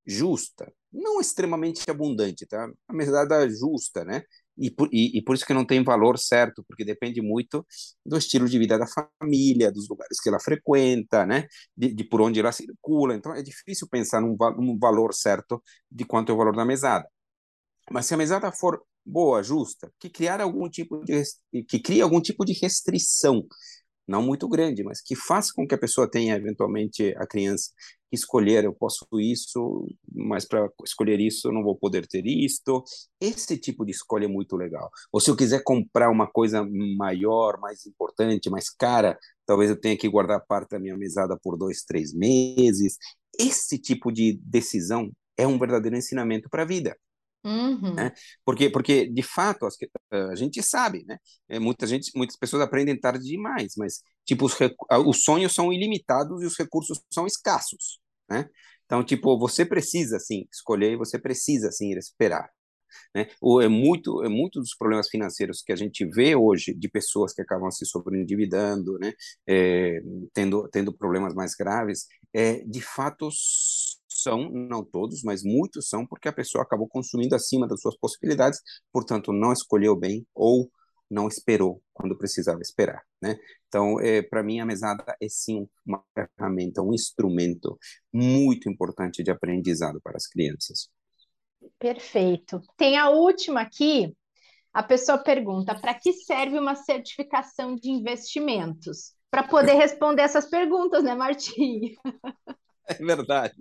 justa, 0.06 0.72
não 0.92 1.22
extremamente 1.22 1.90
abundante, 1.90 2.46
tá? 2.46 2.70
A 2.88 2.94
mesada 2.94 3.50
justa, 3.50 4.04
né? 4.04 4.24
E 4.62 4.69
por, 4.69 4.88
e, 4.91 5.17
e 5.17 5.24
por 5.24 5.36
isso 5.36 5.45
que 5.45 5.54
não 5.54 5.65
tem 5.65 5.84
valor 5.84 6.19
certo, 6.19 6.63
porque 6.67 6.86
depende 6.86 7.21
muito 7.21 7.65
do 8.06 8.17
estilo 8.17 8.47
de 8.47 8.60
vida 8.60 8.78
da 8.78 8.86
família, 8.86 9.71
dos 9.71 9.89
lugares 9.89 10.19
que 10.21 10.30
ela 10.30 10.39
frequenta, 10.39 11.26
né? 11.26 11.47
De, 11.76 11.93
de 11.93 12.04
por 12.04 12.21
onde 12.21 12.39
ela 12.39 12.52
circula. 12.52 13.15
Então 13.15 13.34
é 13.34 13.41
difícil 13.41 13.88
pensar 13.89 14.21
num, 14.21 14.38
num 14.58 14.78
valor 14.78 15.13
certo 15.13 15.62
de 15.91 16.06
quanto 16.06 16.32
é 16.32 16.36
o 16.36 16.38
valor 16.38 16.56
da 16.56 16.63
mesada. 16.63 17.08
Mas 17.89 18.06
se 18.06 18.13
a 18.13 18.17
mesada 18.17 18.52
for 18.52 18.82
boa, 19.06 19.41
justa, 19.43 19.91
que 20.00 20.10
criar 20.10 20.41
algum 20.41 20.69
tipo 20.69 21.04
de 21.04 21.24
que 21.67 21.80
cria 21.80 22.04
algum 22.04 22.21
tipo 22.21 22.45
de 22.45 22.54
restrição 22.54 23.45
não 24.08 24.22
muito 24.22 24.48
grande, 24.48 24.84
mas 24.84 25.02
que 25.02 25.16
faça 25.16 25.52
com 25.56 25.68
que 25.68 25.76
a 25.76 25.78
pessoa 25.78 26.10
tenha 26.10 26.36
eventualmente 26.36 27.14
a 27.18 27.26
criança 27.26 27.72
que 28.12 28.16
escolher, 28.16 28.66
eu 28.66 28.74
posso 28.74 29.08
isso, 29.14 29.88
mas 30.14 30.46
para 30.46 30.70
escolher 30.86 31.20
isso 31.20 31.48
eu 31.48 31.54
não 31.54 31.64
vou 31.64 31.78
poder 31.78 32.06
ter 32.06 32.26
isto. 32.28 32.84
Esse 33.22 33.58
tipo 33.58 33.86
de 33.86 33.92
escolha 33.92 34.26
é 34.26 34.28
muito 34.28 34.58
legal. 34.58 34.90
Ou 35.14 35.22
se 35.22 35.32
eu 35.32 35.36
quiser 35.36 35.64
comprar 35.64 36.10
uma 36.10 36.28
coisa 36.28 36.68
maior, 36.98 37.58
mais 37.60 37.86
importante, 37.86 38.50
mais 38.50 38.70
cara, 38.70 39.18
talvez 39.46 39.70
eu 39.70 39.80
tenha 39.80 39.98
que 39.98 40.10
guardar 40.10 40.46
parte 40.46 40.72
da 40.72 40.80
minha 40.80 40.98
mesada 40.98 41.40
por 41.42 41.58
dois, 41.58 41.84
três 41.84 42.14
meses. 42.14 42.98
Esse 43.40 43.80
tipo 43.80 44.12
de 44.12 44.38
decisão 44.44 45.10
é 45.38 45.48
um 45.48 45.58
verdadeiro 45.58 45.96
ensinamento 45.96 46.50
para 46.50 46.64
a 46.64 46.66
vida. 46.66 46.98
Uhum. 47.44 47.96
Né? 47.96 48.14
Porque, 48.46 48.70
porque, 48.70 49.08
de 49.08 49.24
fato, 49.24 49.68
a 50.12 50.36
gente 50.36 50.62
sabe, 50.62 51.04
né? 51.08 51.18
É, 51.50 51.60
muita 51.60 51.88
gente, 51.88 52.12
muitas 52.16 52.38
pessoas 52.38 52.62
aprendem 52.62 53.00
tarde 53.00 53.24
demais, 53.26 53.74
mas, 53.78 54.04
tipo, 54.26 54.46
os, 54.46 54.56
os 55.08 55.24
sonhos 55.24 55.54
são 55.54 55.74
ilimitados 55.74 56.42
e 56.44 56.46
os 56.46 56.58
recursos 56.58 57.02
são 57.12 57.26
escassos, 57.26 58.00
né? 58.30 58.48
Então, 58.86 59.04
tipo, 59.04 59.40
você 59.40 59.66
precisa, 59.66 60.20
sim, 60.20 60.46
escolher, 60.52 60.98
você 60.98 61.18
precisa, 61.18 61.72
sim, 61.72 61.92
esperar. 61.98 62.50
Né? 63.16 63.30
Ou 63.40 63.62
é 63.62 63.68
muito, 63.68 64.24
é 64.24 64.30
muito 64.30 64.60
dos 64.60 64.76
problemas 64.76 65.10
financeiros 65.10 65.62
que 65.62 65.72
a 65.72 65.76
gente 65.76 66.06
vê 66.06 66.36
hoje 66.36 66.74
de 66.74 66.90
pessoas 66.90 67.34
que 67.34 67.42
acabam 67.42 67.72
se 67.72 67.86
sobreendividando, 67.86 68.98
né? 69.00 69.14
É, 69.48 70.02
tendo, 70.34 70.68
tendo 70.70 70.94
problemas 70.94 71.34
mais 71.34 71.56
graves, 71.56 72.06
é, 72.34 72.60
de 72.66 72.82
fato 72.82 73.30
são, 74.22 74.50
não 74.50 74.84
todos, 74.84 75.24
mas 75.24 75.44
muitos 75.44 75.90
são, 75.90 76.06
porque 76.06 76.28
a 76.28 76.34
pessoa 76.34 76.64
acabou 76.64 76.88
consumindo 76.88 77.36
acima 77.36 77.68
das 77.68 77.82
suas 77.82 77.98
possibilidades, 77.98 78.60
portanto, 78.92 79.32
não 79.32 79.54
escolheu 79.54 79.96
bem 79.96 80.26
ou 80.34 80.70
não 81.12 81.28
esperou 81.28 81.84
quando 81.94 82.18
precisava 82.18 82.62
esperar, 82.62 83.04
né? 83.22 83.38
Então, 83.68 84.00
é, 84.00 84.22
para 84.22 84.42
mim, 84.42 84.62
a 84.62 84.66
mesada 84.66 85.04
é 85.22 85.28
sim 85.28 85.68
uma 85.86 86.02
ferramenta, 86.14 86.82
um 86.82 86.94
instrumento 86.94 87.78
muito 88.14 88.70
importante 88.70 89.22
de 89.22 89.30
aprendizado 89.30 90.00
para 90.02 90.16
as 90.16 90.26
crianças. 90.26 90.90
Perfeito. 91.78 92.62
Tem 92.78 92.98
a 92.98 93.10
última 93.10 93.62
aqui. 93.62 94.16
A 94.74 94.82
pessoa 94.82 95.18
pergunta: 95.18 95.76
para 95.76 95.94
que 95.94 96.14
serve 96.14 96.58
uma 96.58 96.76
certificação 96.76 97.76
de 97.76 97.90
investimentos? 97.90 99.14
Para 99.30 99.44
poder 99.44 99.74
responder 99.76 100.24
essas 100.24 100.50
perguntas, 100.50 101.04
né, 101.04 101.14
Martim? 101.14 101.96
É 102.88 102.96
verdade. 102.96 103.56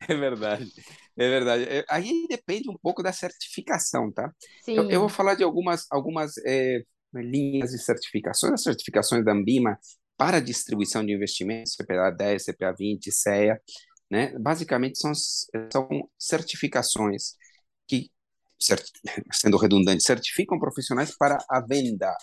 É 0.08 0.14
verdade, 0.14 0.72
é 1.16 1.28
verdade. 1.28 1.64
É, 1.64 1.84
aí 1.88 2.26
depende 2.28 2.70
um 2.70 2.76
pouco 2.78 3.02
da 3.02 3.12
certificação, 3.12 4.12
tá? 4.12 4.32
Sim. 4.64 4.74
Eu, 4.74 4.90
eu 4.90 5.00
vou 5.00 5.08
falar 5.08 5.34
de 5.34 5.42
algumas, 5.42 5.86
algumas 5.90 6.32
é, 6.46 6.82
linhas 7.14 7.70
de 7.70 7.78
certificações. 7.82 8.52
As 8.54 8.62
certificações 8.62 9.24
da 9.24 9.32
Ambima 9.32 9.78
para 10.16 10.40
distribuição 10.40 11.04
de 11.04 11.12
investimentos, 11.12 11.74
CPA 11.76 12.10
10, 12.10 12.44
CPA 12.44 12.72
20, 12.72 13.12
CEA, 13.12 13.60
né? 14.10 14.36
Basicamente 14.38 14.98
são, 14.98 15.12
são 15.72 15.88
certificações 16.18 17.34
que, 17.86 18.10
sendo 19.32 19.56
redundante, 19.56 20.02
certificam 20.02 20.58
profissionais 20.58 21.16
para 21.16 21.38
a 21.48 21.60
venda 21.60 22.14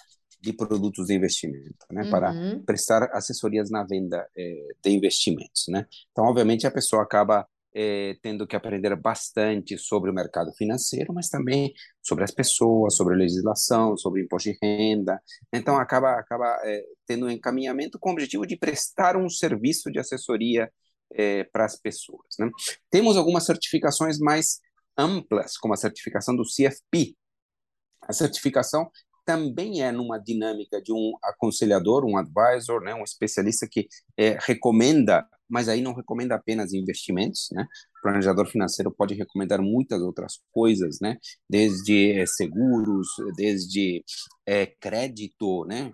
de 0.46 0.54
produtos 0.54 1.08
de 1.08 1.16
investimento, 1.16 1.86
né, 1.92 2.04
uhum. 2.04 2.10
para 2.12 2.34
prestar 2.66 3.10
assessorias 3.12 3.72
na 3.72 3.84
venda 3.84 4.28
eh, 4.38 4.76
de 4.84 4.92
investimentos, 4.92 5.66
né. 5.68 5.88
Então, 6.12 6.26
obviamente, 6.26 6.68
a 6.68 6.72
pessoa 6.72 7.02
acaba 7.02 7.48
eh, 7.74 8.16
tendo 8.22 8.46
que 8.46 8.56
aprender 8.56 8.96
bastante 8.96 9.76
sobre 9.78 10.12
o 10.12 10.14
mercado 10.14 10.54
financeiro, 10.54 11.12
mas 11.12 11.30
também 11.30 11.74
sobre 12.00 12.24
as 12.24 12.32
pessoas, 12.32 12.96
sobre 12.96 13.16
a 13.16 13.18
legislação, 13.18 13.98
sobre 13.98 14.22
imposto 14.22 14.52
de 14.52 14.58
renda. 14.62 15.20
Então, 15.52 15.78
acaba 15.78 16.20
acaba 16.20 16.60
eh, 16.64 16.86
tendo 17.08 17.26
um 17.26 17.30
encaminhamento 17.30 17.98
com 17.98 18.10
o 18.10 18.14
objetivo 18.14 18.46
de 18.46 18.56
prestar 18.56 19.18
um 19.18 19.28
serviço 19.28 19.92
de 19.92 20.00
assessoria 20.00 20.72
para 21.54 21.66
as 21.66 21.80
pessoas. 21.80 22.26
Né. 22.38 22.50
Temos 22.90 23.16
algumas 23.16 23.46
certificações 23.46 24.18
mais 24.20 24.60
amplas, 24.98 25.56
como 25.56 25.74
a 25.74 25.78
certificação 25.78 26.36
do 26.36 26.44
CFP. 26.44 27.16
A 28.02 28.12
certificação 28.12 28.90
também 29.26 29.82
é 29.82 29.92
numa 29.92 30.18
dinâmica 30.18 30.82
de 30.82 30.94
um 30.94 31.14
aconselhador, 31.24 32.06
um 32.06 32.18
advisor, 32.18 32.82
né, 32.82 32.94
um 32.94 33.04
especialista 33.04 33.68
que 33.70 33.88
é, 34.18 34.38
recomenda, 34.40 35.28
mas 35.50 35.68
aí 35.68 35.82
não 35.82 35.94
recomenda 35.94 36.36
apenas 36.36 36.74
investimentos, 36.74 37.50
né? 37.52 37.68
O 38.00 38.02
planejador 38.02 38.48
financeiro 38.48 38.92
pode 38.92 39.14
recomendar 39.14 39.62
muitas 39.62 40.02
outras 40.02 40.40
coisas, 40.52 40.98
né? 41.00 41.18
Desde 41.50 42.14
é, 42.14 42.26
seguros, 42.26 43.08
desde 43.36 44.04
é, 44.46 44.66
crédito, 44.66 45.66
né? 45.66 45.92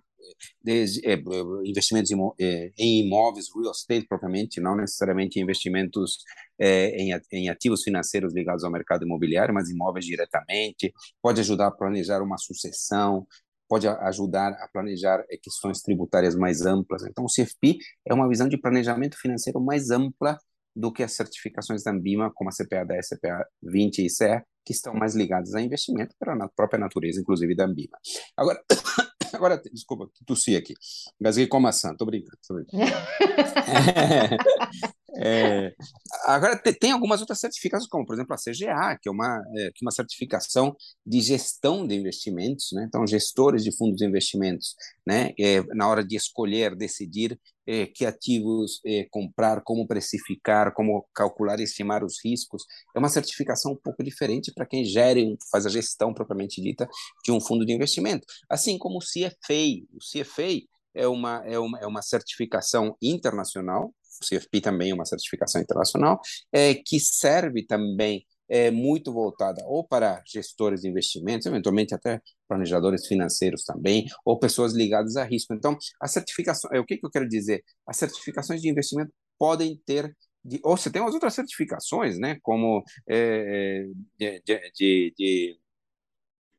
Desde 0.63 1.05
é, 1.07 1.21
investimentos 1.63 2.11
é, 2.39 2.71
em 2.77 3.05
imóveis, 3.05 3.47
real 3.55 3.71
estate 3.71 4.07
propriamente, 4.07 4.59
não 4.59 4.75
necessariamente 4.75 5.39
investimentos 5.39 6.17
é, 6.59 6.89
em, 6.97 7.11
em 7.31 7.49
ativos 7.49 7.83
financeiros 7.83 8.33
ligados 8.33 8.63
ao 8.63 8.71
mercado 8.71 9.05
imobiliário, 9.05 9.53
mas 9.53 9.69
imóveis 9.69 10.05
diretamente, 10.05 10.93
pode 11.21 11.39
ajudar 11.39 11.67
a 11.67 11.71
planejar 11.71 12.21
uma 12.21 12.37
sucessão, 12.37 13.25
pode 13.67 13.87
ajudar 13.87 14.51
a 14.53 14.67
planejar 14.67 15.23
questões 15.41 15.81
tributárias 15.81 16.35
mais 16.35 16.65
amplas. 16.65 17.03
Então, 17.03 17.23
o 17.23 17.27
CFP 17.27 17.77
é 18.05 18.13
uma 18.13 18.27
visão 18.27 18.49
de 18.49 18.57
planejamento 18.57 19.17
financeiro 19.17 19.61
mais 19.61 19.91
ampla 19.91 20.37
do 20.75 20.91
que 20.91 21.03
as 21.03 21.13
certificações 21.13 21.83
da 21.83 21.91
Ambima, 21.91 22.31
como 22.33 22.49
a 22.49 22.53
CPA 22.53 22.85
10, 22.85 23.07
CPA 23.07 23.45
20 23.63 24.05
e 24.05 24.09
CE, 24.09 24.41
que 24.65 24.73
estão 24.73 24.93
mais 24.93 25.15
ligadas 25.15 25.53
a 25.53 25.61
investimento 25.61 26.15
pela 26.19 26.47
própria 26.49 26.79
natureza, 26.79 27.19
inclusive 27.19 27.55
da 27.55 27.65
Ambima. 27.65 27.97
Agora, 28.37 28.61
Agora, 29.33 29.61
desculpa, 29.71 30.09
tossi 30.25 30.55
aqui. 30.55 30.73
Gasguei 31.19 31.47
com 31.47 31.59
maçã, 31.59 31.95
tô 31.95 32.05
brincando. 32.05 32.37
Tô 32.47 32.53
brincando. 32.55 32.83
é, 32.83 34.37
é, 35.17 35.73
agora, 36.25 36.57
tem 36.57 36.91
algumas 36.91 37.19
outras 37.19 37.39
certificações, 37.39 37.89
como, 37.89 38.05
por 38.05 38.13
exemplo, 38.13 38.33
a 38.33 38.37
CGA, 38.37 38.97
que 39.01 39.09
é 39.09 39.11
uma, 39.11 39.41
é, 39.57 39.71
que 39.73 39.83
é 39.83 39.85
uma 39.85 39.91
certificação 39.91 40.75
de 41.05 41.21
gestão 41.21 41.85
de 41.85 41.95
investimentos, 41.95 42.69
né? 42.73 42.85
Então, 42.87 43.05
gestores 43.05 43.63
de 43.63 43.75
fundos 43.75 43.97
de 43.97 44.05
investimentos, 44.05 44.75
né? 45.05 45.33
É, 45.39 45.61
na 45.75 45.87
hora 45.87 46.03
de 46.03 46.15
escolher, 46.15 46.75
decidir 46.75 47.37
é, 47.67 47.85
que 47.85 48.05
ativos 48.05 48.79
é, 48.85 49.05
comprar, 49.11 49.61
como 49.63 49.87
precificar, 49.87 50.73
como 50.73 51.05
calcular 51.13 51.59
e 51.59 51.63
estimar 51.63 52.03
os 52.03 52.23
riscos. 52.23 52.63
É 52.95 52.99
uma 52.99 53.09
certificação 53.09 53.73
um 53.73 53.77
pouco 53.77 54.03
diferente 54.03 54.51
para 54.53 54.65
quem 54.65 54.83
gere, 54.83 55.37
faz 55.51 55.65
a 55.65 55.69
gestão 55.69 56.13
propriamente 56.13 56.61
dita 56.61 56.87
de 57.23 57.31
um 57.31 57.39
fundo 57.41 57.65
de 57.65 57.73
investimento. 57.73 58.25
Assim 58.49 58.77
como 58.77 58.97
o 58.97 59.01
CFA. 59.01 59.85
O 59.93 59.99
CFA 59.99 60.61
é 60.93 61.07
uma, 61.07 61.43
é 61.45 61.57
uma, 61.57 61.79
é 61.79 61.87
uma 61.87 62.01
certificação 62.01 62.95
internacional, 63.01 63.93
o 64.21 64.25
CFP 64.25 64.61
também 64.61 64.91
é 64.91 64.93
uma 64.93 65.05
certificação 65.05 65.61
internacional, 65.61 66.19
é, 66.51 66.75
que 66.75 66.99
serve 66.99 67.65
também 67.65 68.25
é 68.49 68.69
muito 68.69 69.13
voltada 69.13 69.63
ou 69.65 69.87
para 69.87 70.21
gestores 70.27 70.81
de 70.81 70.89
investimentos, 70.89 71.47
eventualmente 71.47 71.95
até 71.95 72.21
planejadores 72.49 73.07
financeiros 73.07 73.63
também, 73.63 74.05
ou 74.25 74.37
pessoas 74.37 74.73
ligadas 74.73 75.15
a 75.15 75.23
risco. 75.23 75.53
Então, 75.53 75.77
a 76.01 76.07
certificação, 76.07 76.69
é 76.73 76.79
o 76.79 76.85
que, 76.85 76.97
que 76.97 77.05
eu 77.05 77.09
quero 77.09 77.29
dizer? 77.29 77.63
As 77.87 77.95
certificações 77.95 78.61
de 78.61 78.69
investimento 78.69 79.13
podem 79.39 79.81
ter 79.85 80.13
de, 80.43 80.59
ou 80.63 80.75
você 80.75 80.91
tem 80.91 81.01
umas 81.01 81.13
outras 81.13 81.33
certificações, 81.33 82.17
né, 82.19 82.37
como 82.41 82.83
é, 83.07 83.85
de, 84.17 84.41
de, 84.41 84.71
de, 84.75 85.13
de 85.17 85.59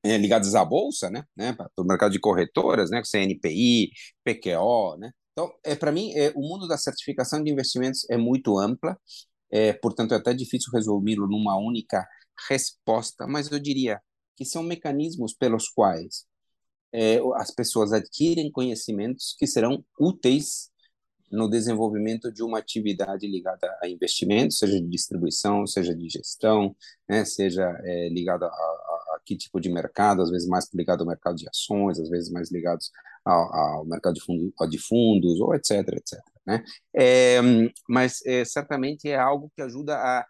é, 0.04 0.16
ligadas 0.18 0.54
à 0.54 0.64
bolsa, 0.64 1.10
né, 1.10 1.24
né, 1.36 1.52
para 1.52 1.68
o 1.76 1.84
mercado 1.84 2.12
de 2.12 2.20
corretoras, 2.20 2.90
né, 2.90 3.02
CNPI, 3.04 3.90
PQO, 4.24 4.96
né. 4.98 5.12
Então, 5.32 5.52
é 5.64 5.74
para 5.74 5.92
mim, 5.92 6.12
é, 6.14 6.30
o 6.36 6.40
mundo 6.40 6.68
da 6.68 6.76
certificação 6.76 7.42
de 7.42 7.50
investimentos 7.50 8.08
é 8.10 8.16
muito 8.16 8.58
ampla. 8.58 8.98
É, 9.50 9.72
portanto, 9.72 10.12
é 10.14 10.16
até 10.16 10.32
difícil 10.32 10.72
resumi-lo 10.72 11.26
numa 11.28 11.56
única 11.58 12.06
resposta, 12.48 13.26
mas 13.26 13.50
eu 13.50 13.58
diria 13.58 14.00
que 14.36 14.44
são 14.44 14.62
mecanismos 14.62 15.34
pelos 15.34 15.68
quais 15.68 16.26
é, 16.92 17.18
as 17.36 17.50
pessoas 17.50 17.92
adquirem 17.92 18.50
conhecimentos 18.50 19.34
que 19.38 19.46
serão 19.46 19.84
úteis 19.98 20.70
no 21.30 21.48
desenvolvimento 21.48 22.30
de 22.30 22.42
uma 22.42 22.58
atividade 22.58 23.26
ligada 23.26 23.66
a 23.82 23.88
investimentos, 23.88 24.58
seja 24.58 24.78
de 24.78 24.86
distribuição, 24.86 25.66
seja 25.66 25.94
de 25.96 26.08
gestão, 26.08 26.76
né, 27.08 27.24
seja 27.24 27.64
é, 27.84 28.08
ligada 28.10 28.46
a, 28.46 28.91
que 29.24 29.36
tipo 29.36 29.60
de 29.60 29.70
mercado, 29.70 30.22
às 30.22 30.30
vezes 30.30 30.48
mais 30.48 30.68
ligado 30.74 31.02
ao 31.02 31.06
mercado 31.06 31.36
de 31.36 31.48
ações, 31.48 31.98
às 31.98 32.08
vezes 32.08 32.30
mais 32.30 32.50
ligados 32.50 32.90
ao, 33.24 33.54
ao 33.54 33.84
mercado 33.84 34.14
de, 34.14 34.20
fundo, 34.20 34.52
de, 34.68 34.78
fundos, 34.78 35.40
ou 35.40 35.54
etc, 35.54 35.88
etc. 35.88 36.20
Né? 36.46 36.64
É, 36.94 37.40
mas 37.88 38.24
é, 38.26 38.44
certamente 38.44 39.08
é 39.08 39.16
algo 39.16 39.50
que 39.54 39.62
ajuda 39.62 39.96
a 39.96 40.26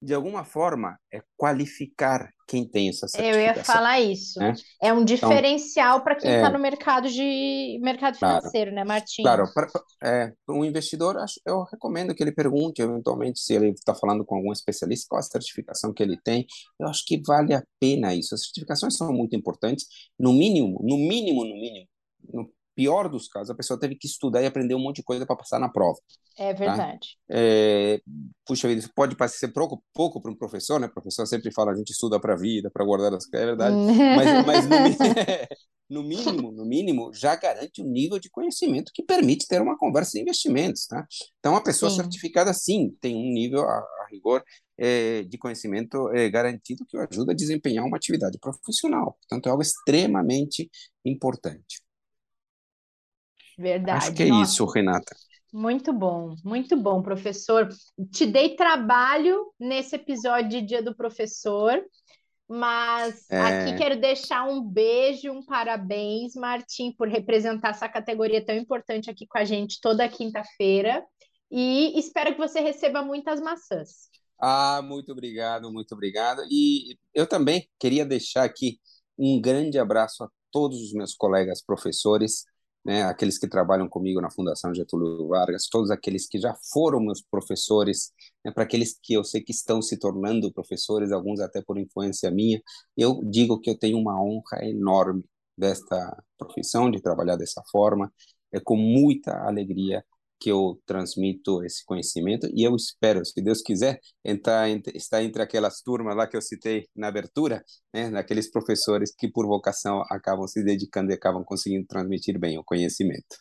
de 0.00 0.14
alguma 0.14 0.44
forma, 0.44 0.98
é 1.12 1.22
qualificar 1.36 2.32
quem 2.48 2.66
tem 2.66 2.88
essa 2.88 3.06
certificação. 3.06 3.40
Eu 3.40 3.46
ia 3.46 3.62
falar 3.62 4.00
isso. 4.00 4.40
Né? 4.40 4.54
É 4.82 4.90
um 4.90 5.02
então, 5.02 5.04
diferencial 5.04 5.96
então, 5.96 6.04
para 6.04 6.14
quem 6.16 6.34
está 6.34 6.48
é, 6.48 6.52
no 6.52 6.58
mercado 6.58 7.08
de 7.08 7.78
mercado 7.82 8.16
financeiro, 8.16 8.70
claro, 8.70 8.74
né, 8.74 8.84
Martim? 8.84 9.22
Claro, 9.22 9.44
para 9.52 9.68
é, 10.02 10.32
um 10.48 10.64
investidor, 10.64 11.16
eu 11.46 11.62
recomendo 11.64 12.14
que 12.14 12.22
ele 12.22 12.32
pergunte, 12.32 12.80
eventualmente, 12.80 13.38
se 13.38 13.52
ele 13.52 13.68
está 13.70 13.94
falando 13.94 14.24
com 14.24 14.36
algum 14.36 14.50
especialista, 14.50 15.06
qual 15.10 15.18
a 15.18 15.22
certificação 15.22 15.92
que 15.92 16.02
ele 16.02 16.18
tem. 16.24 16.46
Eu 16.80 16.88
acho 16.88 17.04
que 17.04 17.20
vale 17.24 17.52
a 17.54 17.62
pena 17.78 18.14
isso. 18.14 18.34
As 18.34 18.44
certificações 18.44 18.96
são 18.96 19.12
muito 19.12 19.36
importantes, 19.36 19.86
no 20.18 20.32
mínimo, 20.32 20.80
no 20.82 20.96
mínimo, 20.96 21.44
no 21.44 21.54
mínimo, 21.54 21.86
no 22.32 22.50
pior 22.78 23.08
dos 23.08 23.26
casos, 23.26 23.50
a 23.50 23.56
pessoa 23.56 23.76
teve 23.76 23.96
que 23.96 24.06
estudar 24.06 24.40
e 24.40 24.46
aprender 24.46 24.72
um 24.72 24.78
monte 24.78 24.98
de 24.98 25.02
coisa 25.02 25.26
para 25.26 25.34
passar 25.34 25.58
na 25.58 25.68
prova. 25.68 25.98
É 26.38 26.54
tá? 26.54 26.58
verdade. 26.60 27.08
Tá? 27.26 27.34
É, 27.36 28.00
puxa 28.46 28.68
vida, 28.68 28.78
isso 28.78 28.92
pode 28.94 29.16
parecer 29.16 29.48
pouco, 29.48 29.82
pouco 29.92 30.22
para 30.22 30.30
um 30.30 30.36
professor, 30.36 30.78
né? 30.78 30.86
O 30.86 30.92
professor 30.92 31.26
sempre 31.26 31.52
fala, 31.52 31.72
a 31.72 31.74
gente 31.74 31.90
estuda 31.90 32.20
para 32.20 32.34
a 32.34 32.36
vida, 32.36 32.70
para 32.72 32.84
guardar 32.84 33.12
as 33.12 33.26
coisas, 33.26 33.42
é 33.42 33.46
verdade. 33.46 33.74
mas, 33.74 34.46
mas 34.46 34.68
no, 34.68 34.76
no, 35.90 36.04
mínimo, 36.04 36.52
no 36.52 36.64
mínimo, 36.64 37.12
já 37.12 37.34
garante 37.34 37.82
um 37.82 37.90
nível 37.90 38.20
de 38.20 38.30
conhecimento 38.30 38.92
que 38.94 39.02
permite 39.02 39.48
ter 39.48 39.60
uma 39.60 39.76
conversa 39.76 40.12
de 40.12 40.20
investimentos, 40.20 40.86
tá? 40.86 41.04
Então, 41.40 41.56
a 41.56 41.60
pessoa 41.60 41.90
sim. 41.90 41.96
certificada, 41.96 42.54
sim, 42.54 42.96
tem 43.00 43.16
um 43.16 43.32
nível, 43.32 43.62
a, 43.62 43.74
a 43.74 44.06
rigor, 44.08 44.44
é, 44.78 45.24
de 45.24 45.36
conhecimento 45.36 46.08
é, 46.14 46.30
garantido 46.30 46.86
que 46.86 46.96
o 46.96 47.00
ajuda 47.00 47.32
a 47.32 47.34
desempenhar 47.34 47.84
uma 47.84 47.96
atividade 47.96 48.38
profissional. 48.38 49.18
Portanto, 49.20 49.48
é 49.48 49.50
algo 49.50 49.62
extremamente 49.62 50.70
importante. 51.04 51.87
Verdade. 53.58 54.06
Acho 54.06 54.14
que 54.14 54.22
é 54.22 54.26
Nossa. 54.26 54.52
isso, 54.52 54.64
Renata. 54.66 55.16
Muito 55.52 55.92
bom, 55.92 56.34
muito 56.44 56.76
bom, 56.76 57.02
professor. 57.02 57.68
Te 58.12 58.24
dei 58.24 58.54
trabalho 58.54 59.52
nesse 59.58 59.96
episódio 59.96 60.48
de 60.48 60.62
Dia 60.62 60.82
do 60.82 60.94
Professor, 60.94 61.82
mas 62.46 63.28
é... 63.30 63.40
aqui 63.40 63.76
quero 63.76 63.98
deixar 63.98 64.44
um 64.46 64.62
beijo, 64.62 65.32
um 65.32 65.44
parabéns, 65.44 66.34
Martim, 66.34 66.92
por 66.92 67.08
representar 67.08 67.70
essa 67.70 67.88
categoria 67.88 68.44
tão 68.44 68.54
importante 68.54 69.10
aqui 69.10 69.26
com 69.26 69.38
a 69.38 69.44
gente 69.44 69.80
toda 69.80 70.08
quinta-feira. 70.08 71.04
E 71.50 71.98
espero 71.98 72.32
que 72.32 72.38
você 72.38 72.60
receba 72.60 73.02
muitas 73.02 73.40
maçãs. 73.40 74.10
Ah, 74.38 74.82
muito 74.84 75.10
obrigado, 75.10 75.72
muito 75.72 75.92
obrigado. 75.92 76.42
E 76.50 76.96
eu 77.12 77.26
também 77.26 77.66
queria 77.80 78.04
deixar 78.04 78.44
aqui 78.44 78.78
um 79.18 79.40
grande 79.40 79.78
abraço 79.78 80.22
a 80.22 80.28
todos 80.52 80.80
os 80.80 80.92
meus 80.92 81.14
colegas 81.14 81.62
professores 81.62 82.44
né, 82.88 83.02
aqueles 83.02 83.36
que 83.36 83.46
trabalham 83.46 83.86
comigo 83.86 84.18
na 84.18 84.30
Fundação 84.30 84.74
Getúlio 84.74 85.28
Vargas, 85.28 85.68
todos 85.68 85.90
aqueles 85.90 86.26
que 86.26 86.38
já 86.40 86.54
foram 86.72 87.00
meus 87.00 87.20
professores, 87.20 88.14
né, 88.42 88.50
para 88.50 88.62
aqueles 88.62 88.98
que 89.02 89.12
eu 89.12 89.22
sei 89.22 89.42
que 89.42 89.52
estão 89.52 89.82
se 89.82 89.98
tornando 89.98 90.50
professores, 90.50 91.12
alguns 91.12 91.38
até 91.38 91.60
por 91.60 91.76
influência 91.76 92.30
minha, 92.30 92.62
eu 92.96 93.20
digo 93.24 93.60
que 93.60 93.68
eu 93.68 93.78
tenho 93.78 93.98
uma 93.98 94.18
honra 94.18 94.64
enorme 94.64 95.22
desta 95.54 96.16
profissão, 96.38 96.90
de 96.90 97.02
trabalhar 97.02 97.36
dessa 97.36 97.62
forma, 97.70 98.10
é 98.50 98.58
com 98.58 98.76
muita 98.76 99.36
alegria 99.46 100.02
que 100.38 100.50
eu 100.50 100.80
transmito 100.86 101.62
esse 101.64 101.84
conhecimento 101.84 102.48
e 102.54 102.66
eu 102.66 102.74
espero, 102.76 103.24
se 103.24 103.40
Deus 103.42 103.60
quiser, 103.60 104.00
entrar 104.24 104.68
estar 104.94 105.22
entre 105.22 105.42
aquelas 105.42 105.80
turmas 105.82 106.16
lá 106.16 106.26
que 106.26 106.36
eu 106.36 106.42
citei 106.42 106.86
na 106.94 107.08
abertura, 107.08 107.64
né, 107.92 108.08
naqueles 108.08 108.50
professores 108.50 109.14
que 109.16 109.28
por 109.28 109.46
vocação 109.46 110.02
acabam 110.10 110.46
se 110.46 110.62
dedicando 110.62 111.10
e 111.10 111.14
acabam 111.14 111.44
conseguindo 111.44 111.86
transmitir 111.86 112.38
bem 112.38 112.58
o 112.58 112.64
conhecimento. 112.64 113.36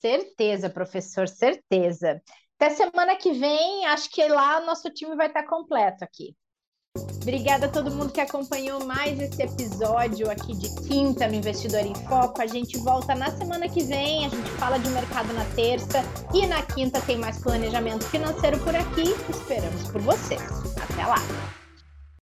Certeza, 0.00 0.68
professor, 0.68 1.26
certeza. 1.26 2.20
Até 2.58 2.70
semana 2.70 3.16
que 3.16 3.32
vem, 3.32 3.86
acho 3.86 4.10
que 4.10 4.26
lá 4.28 4.60
o 4.60 4.66
nosso 4.66 4.90
time 4.90 5.16
vai 5.16 5.28
estar 5.28 5.44
completo 5.44 6.04
aqui. 6.04 6.36
Obrigada 7.24 7.66
a 7.66 7.68
todo 7.70 7.90
mundo 7.90 8.12
que 8.12 8.20
acompanhou 8.20 8.84
mais 8.84 9.18
esse 9.18 9.42
episódio 9.42 10.30
aqui 10.30 10.54
de 10.54 10.68
quinta 10.82 11.26
no 11.26 11.34
Investidor 11.34 11.80
em 11.80 11.94
Foco. 11.94 12.40
A 12.40 12.46
gente 12.46 12.76
volta 12.76 13.14
na 13.14 13.30
semana 13.30 13.66
que 13.66 13.82
vem, 13.82 14.26
a 14.26 14.28
gente 14.28 14.50
fala 14.58 14.78
de 14.78 14.88
mercado 14.90 15.32
na 15.32 15.44
terça 15.56 16.04
e 16.32 16.46
na 16.46 16.62
quinta 16.62 17.00
tem 17.00 17.16
mais 17.16 17.38
planejamento 17.38 18.04
financeiro 18.04 18.58
por 18.58 18.76
aqui. 18.76 19.08
Esperamos 19.30 19.90
por 19.90 20.02
vocês. 20.02 20.42
Até 20.76 21.06
lá! 21.06 21.16